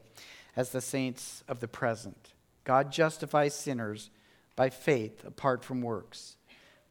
[0.56, 2.32] as the saints of the present.
[2.64, 4.10] God justifies sinners
[4.56, 6.36] by faith apart from works.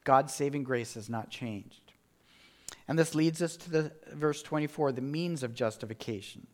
[0.03, 1.81] God's saving grace has not changed.
[2.87, 6.45] And this leads us to the verse 24, the means of justification.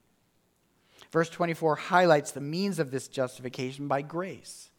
[1.11, 4.69] Verse 24 highlights the means of this justification by grace.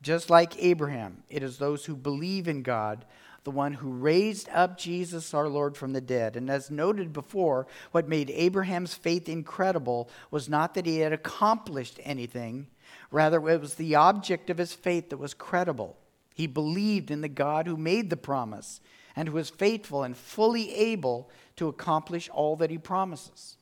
[0.00, 3.04] Just like Abraham, it is those who believe in God
[3.44, 6.36] the one who raised up Jesus our Lord from the dead.
[6.36, 11.98] And as noted before, what made Abraham's faith incredible was not that he had accomplished
[12.04, 12.68] anything,
[13.10, 15.96] rather, it was the object of his faith that was credible.
[16.34, 18.80] He believed in the God who made the promise
[19.16, 23.56] and who is faithful and fully able to accomplish all that he promises.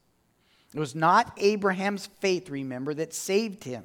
[0.74, 3.84] It was not Abraham's faith, remember, that saved him.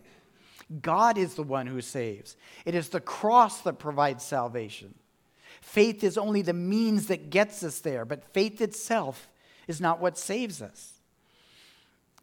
[0.82, 2.36] God is the one who saves.
[2.66, 4.94] It is the cross that provides salvation.
[5.66, 9.28] Faith is only the means that gets us there, but faith itself
[9.68, 10.94] is not what saves us.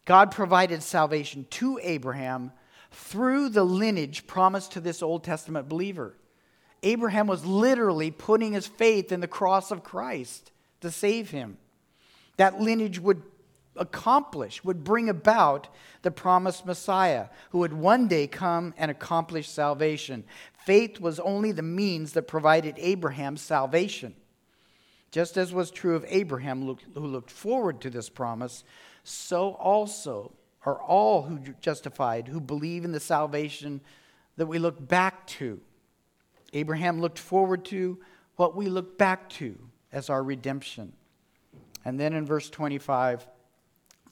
[0.05, 2.53] God provided salvation to Abraham
[2.89, 6.15] through the lineage promised to this Old Testament believer.
[6.83, 11.57] Abraham was literally putting his faith in the cross of Christ to save him.
[12.37, 13.23] That lineage would
[13.75, 15.67] accomplish, would bring about
[16.01, 20.23] the promised Messiah who would one day come and accomplish salvation.
[20.65, 24.15] Faith was only the means that provided Abraham salvation.
[25.11, 28.63] Just as was true of Abraham, who looked forward to this promise,
[29.03, 30.31] so also
[30.65, 33.81] are all who justified who believe in the salvation
[34.37, 35.59] that we look back to.
[36.53, 37.99] Abraham looked forward to
[38.35, 39.57] what we look back to
[39.91, 40.93] as our redemption.
[41.85, 43.27] And then in verse 25,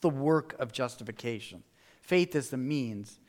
[0.02, 1.64] the work of justification.
[2.02, 3.20] Faith is the means,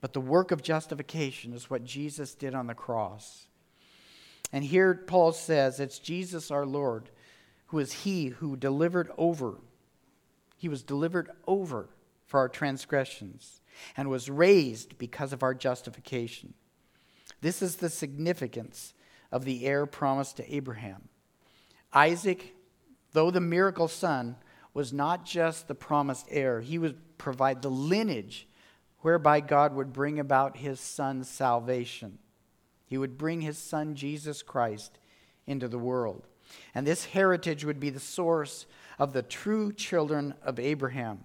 [0.00, 3.46] but the work of justification is what Jesus did on the cross.
[4.52, 7.10] And here Paul says it's Jesus our Lord
[7.68, 9.58] who is he who delivered over.
[10.56, 11.88] He was delivered over
[12.26, 13.60] for our transgressions
[13.96, 16.54] and was raised because of our justification.
[17.40, 18.94] This is the significance
[19.30, 21.08] of the heir promised to Abraham.
[21.92, 22.54] Isaac,
[23.12, 24.36] though the miracle son,
[24.78, 28.46] was not just the promised heir, he would provide the lineage
[29.00, 32.20] whereby God would bring about his son's salvation.
[32.86, 35.00] He would bring his son, Jesus Christ,
[35.48, 36.28] into the world.
[36.76, 38.66] And this heritage would be the source
[39.00, 41.24] of the true children of Abraham.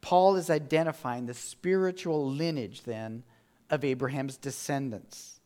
[0.00, 3.24] Paul is identifying the spiritual lineage, then,
[3.68, 5.38] of Abraham's descendants.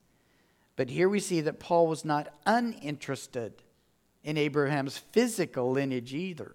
[0.76, 3.55] But here we see that Paul was not uninterested
[4.22, 6.55] in Abraham's physical lineage either.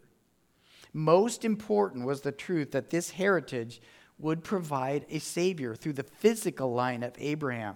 [0.94, 3.82] Most important was the truth that this heritage
[4.18, 7.76] would provide a Savior through the physical line of Abraham.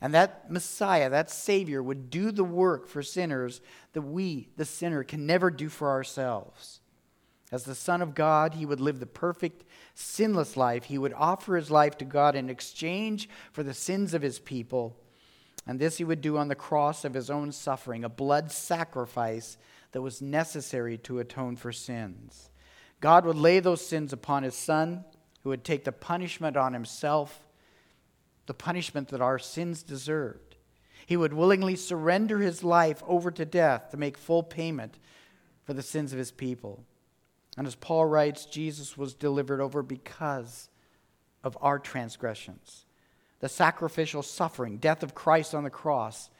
[0.00, 3.60] And that Messiah, that Savior, would do the work for sinners
[3.92, 6.80] that we, the sinner, can never do for ourselves.
[7.52, 9.64] As the Son of God, he would live the perfect,
[9.94, 10.84] sinless life.
[10.84, 14.96] He would offer his life to God in exchange for the sins of his people.
[15.66, 19.58] And this he would do on the cross of his own suffering, a blood sacrifice
[19.92, 22.50] that was necessary to atone for sins.
[23.00, 25.04] God would lay those sins upon his son,
[25.42, 27.46] who would take the punishment on himself,
[28.46, 30.56] the punishment that our sins deserved.
[31.06, 34.98] He would willingly surrender his life over to death to make full payment
[35.64, 36.84] for the sins of his people.
[37.56, 40.68] And as Paul writes, Jesus was delivered over because
[41.42, 42.84] of our transgressions.
[43.40, 46.30] The sacrificial suffering, death of Christ on the cross,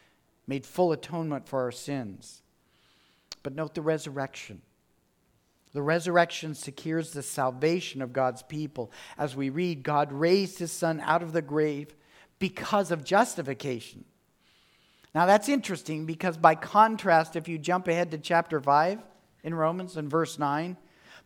[0.46, 2.42] made full atonement for our sins.
[3.42, 4.62] But note the resurrection.
[5.72, 8.90] The resurrection secures the salvation of God's people.
[9.16, 11.94] As we read, God raised his son out of the grave
[12.38, 14.04] because of justification.
[15.14, 19.00] Now that's interesting because, by contrast, if you jump ahead to chapter 5
[19.44, 20.76] in Romans and verse 9,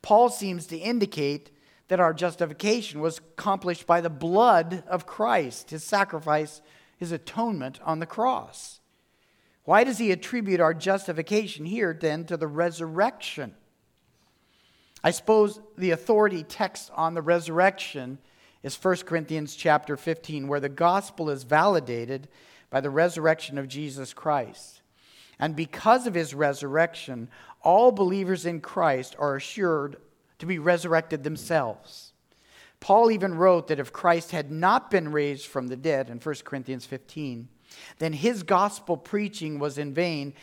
[0.03, 1.51] Paul seems to indicate
[1.89, 6.61] that our justification was accomplished by the blood of Christ, his sacrifice,
[6.97, 8.81] his atonement on the cross.
[9.65, 13.55] Why does he attribute our justification here then to the resurrection?
[15.03, 18.19] I suppose the authority text on the resurrection
[18.63, 22.29] is 1 Corinthians chapter 15, where the gospel is validated
[22.71, 24.81] by the resurrection of Jesus Christ.
[25.39, 27.29] And because of his resurrection,
[27.63, 29.97] all believers in Christ are assured
[30.39, 32.13] to be resurrected themselves.
[32.81, 36.35] Paul even wrote that if Christ had not been raised from the dead in 1
[36.45, 37.49] Corinthians 15,
[37.99, 40.35] then his gospel preaching was in vain,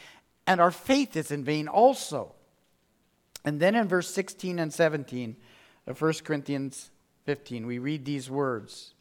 [0.48, 2.34] and our faith is in vain also.
[3.44, 5.36] And then in verse 16 and 17
[5.88, 6.92] of 1 Corinthians
[7.26, 8.94] 15, we read these words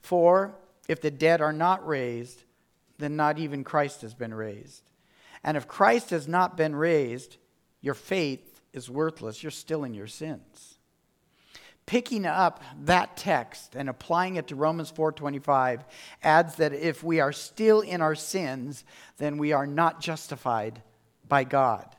[0.00, 0.54] For
[0.88, 2.44] if the dead are not raised,
[2.98, 4.82] then not even Christ has been raised.
[5.44, 7.36] And if Christ has not been raised,
[7.80, 9.42] your faith is worthless.
[9.42, 10.77] You're still in your sins.
[11.88, 15.86] Picking up that text and applying it to Romans 4:25
[16.22, 18.84] adds that if we are still in our sins,
[19.16, 20.82] then we are not justified
[21.26, 21.96] by God.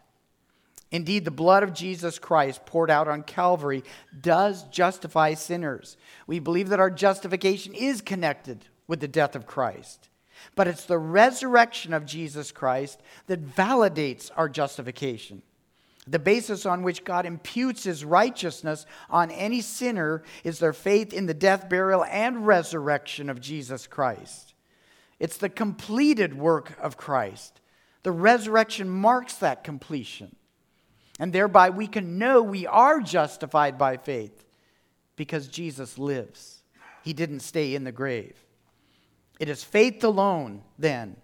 [0.92, 3.84] Indeed, the blood of Jesus Christ poured out on Calvary
[4.22, 5.98] does justify sinners.
[6.28, 10.10] We believe that our justification is connected with the death of Christ.
[10.54, 15.42] But it's the resurrection of Jesus Christ that validates our justification.
[16.10, 21.28] The basis on which God imputes his righteousness on any sinner is their faith in
[21.28, 24.56] the death, burial, and resurrection of Jesus Christ.
[25.20, 27.62] It's the completed work of Christ.
[28.02, 30.36] The resurrection marks that completion.
[31.20, 34.46] And thereby we can know we are justified by faith
[35.16, 36.64] because Jesus lives.
[37.04, 38.36] He didn't stay in the grave.
[39.40, 41.18] It is faith alone, then,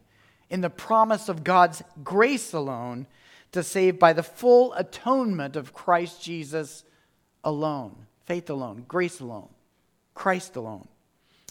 [0.50, 3.08] in the promise of God's grace alone,
[3.52, 6.84] to save by the full atonement of Christ Jesus
[7.44, 8.06] alone.
[8.26, 9.50] Faith alone, grace alone,
[10.14, 10.88] Christ alone.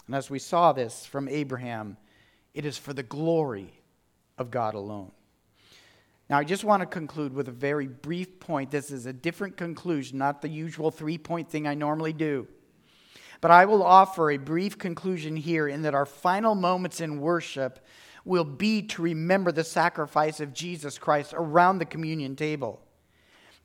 [0.07, 1.97] And as we saw this from Abraham,
[2.53, 3.73] it is for the glory
[4.37, 5.11] of God alone.
[6.29, 8.71] Now, I just want to conclude with a very brief point.
[8.71, 12.47] This is a different conclusion, not the usual three point thing I normally do.
[13.41, 17.85] But I will offer a brief conclusion here in that our final moments in worship
[18.25, 22.81] will be to remember the sacrifice of Jesus Christ around the communion table.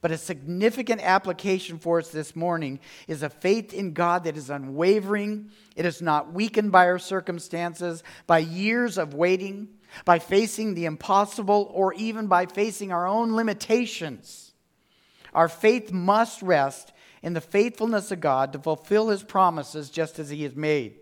[0.03, 4.49] But a significant application for us this morning is a faith in God that is
[4.49, 5.51] unwavering.
[5.77, 9.69] It is not weakened by our circumstances, by years of waiting
[10.05, 14.53] by facing the impossible, or even by facing our own limitations.
[15.35, 16.93] Our faith must rest
[17.23, 20.97] in the faithfulness of God to fulfill his promises just as he has made.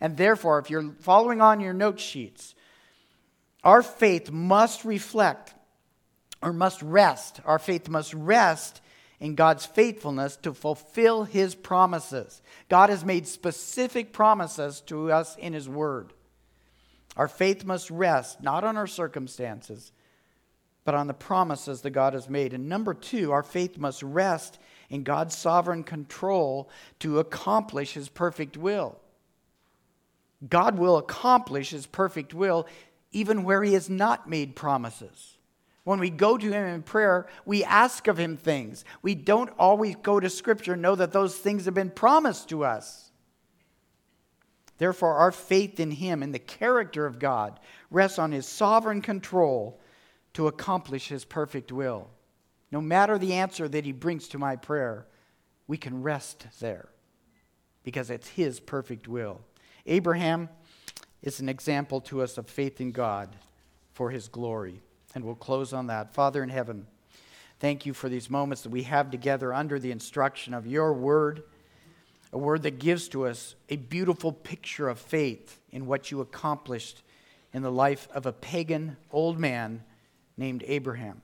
[0.00, 2.54] And therefore, if you're following on your note sheets,
[3.64, 5.54] our faith must reflect
[6.42, 7.40] or must rest.
[7.44, 8.80] Our faith must rest
[9.20, 12.40] in God's faithfulness to fulfill his promises.
[12.68, 16.12] God has made specific promises to us in his word.
[17.16, 19.90] Our faith must rest not on our circumstances,
[20.84, 22.54] but on the promises that God has made.
[22.54, 28.56] And number two, our faith must rest in God's sovereign control to accomplish his perfect
[28.56, 29.00] will.
[30.48, 32.66] God will accomplish his perfect will
[33.12, 35.36] even where he has not made promises.
[35.84, 38.84] When we go to him in prayer, we ask of him things.
[39.00, 42.64] We don't always go to scripture and know that those things have been promised to
[42.64, 43.08] us.
[44.78, 49.80] Therefore, our faith in Him and the character of God rests on His sovereign control
[50.34, 52.08] to accomplish His perfect will.
[52.70, 55.06] No matter the answer that He brings to my prayer,
[55.66, 56.88] we can rest there
[57.82, 59.40] because it's His perfect will.
[59.84, 60.48] Abraham
[61.22, 63.36] is an example to us of faith in God
[63.92, 64.80] for His glory.
[65.14, 66.14] And we'll close on that.
[66.14, 66.86] Father in heaven,
[67.58, 71.42] thank you for these moments that we have together under the instruction of your word
[72.32, 77.02] a word that gives to us a beautiful picture of faith in what you accomplished
[77.52, 79.82] in the life of a pagan old man
[80.36, 81.22] named Abraham.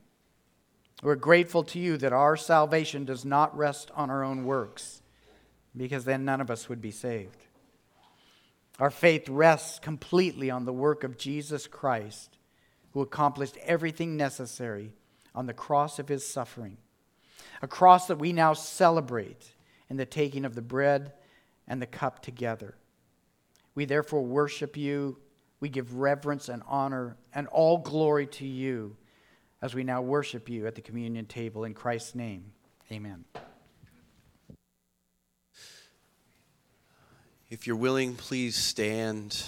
[1.03, 5.03] We're grateful to you that our salvation does not rest on our own works,
[5.77, 7.44] because then none of us would be saved.
[8.79, 12.39] Our faith rests completely on the work of Jesus Christ,
[12.93, 14.93] who accomplished everything necessary
[15.35, 16.77] on the cross of his suffering,
[17.63, 19.53] a cross that we now celebrate
[19.89, 21.13] in the taking of the bread
[21.67, 22.75] and the cup together.
[23.75, 25.19] We therefore worship you.
[25.61, 28.97] We give reverence and honor and all glory to you
[29.63, 31.65] as we now worship you at the communion table.
[31.65, 32.53] In Christ's name,
[32.93, 33.25] amen.
[37.55, 39.41] If you're willing, please stand.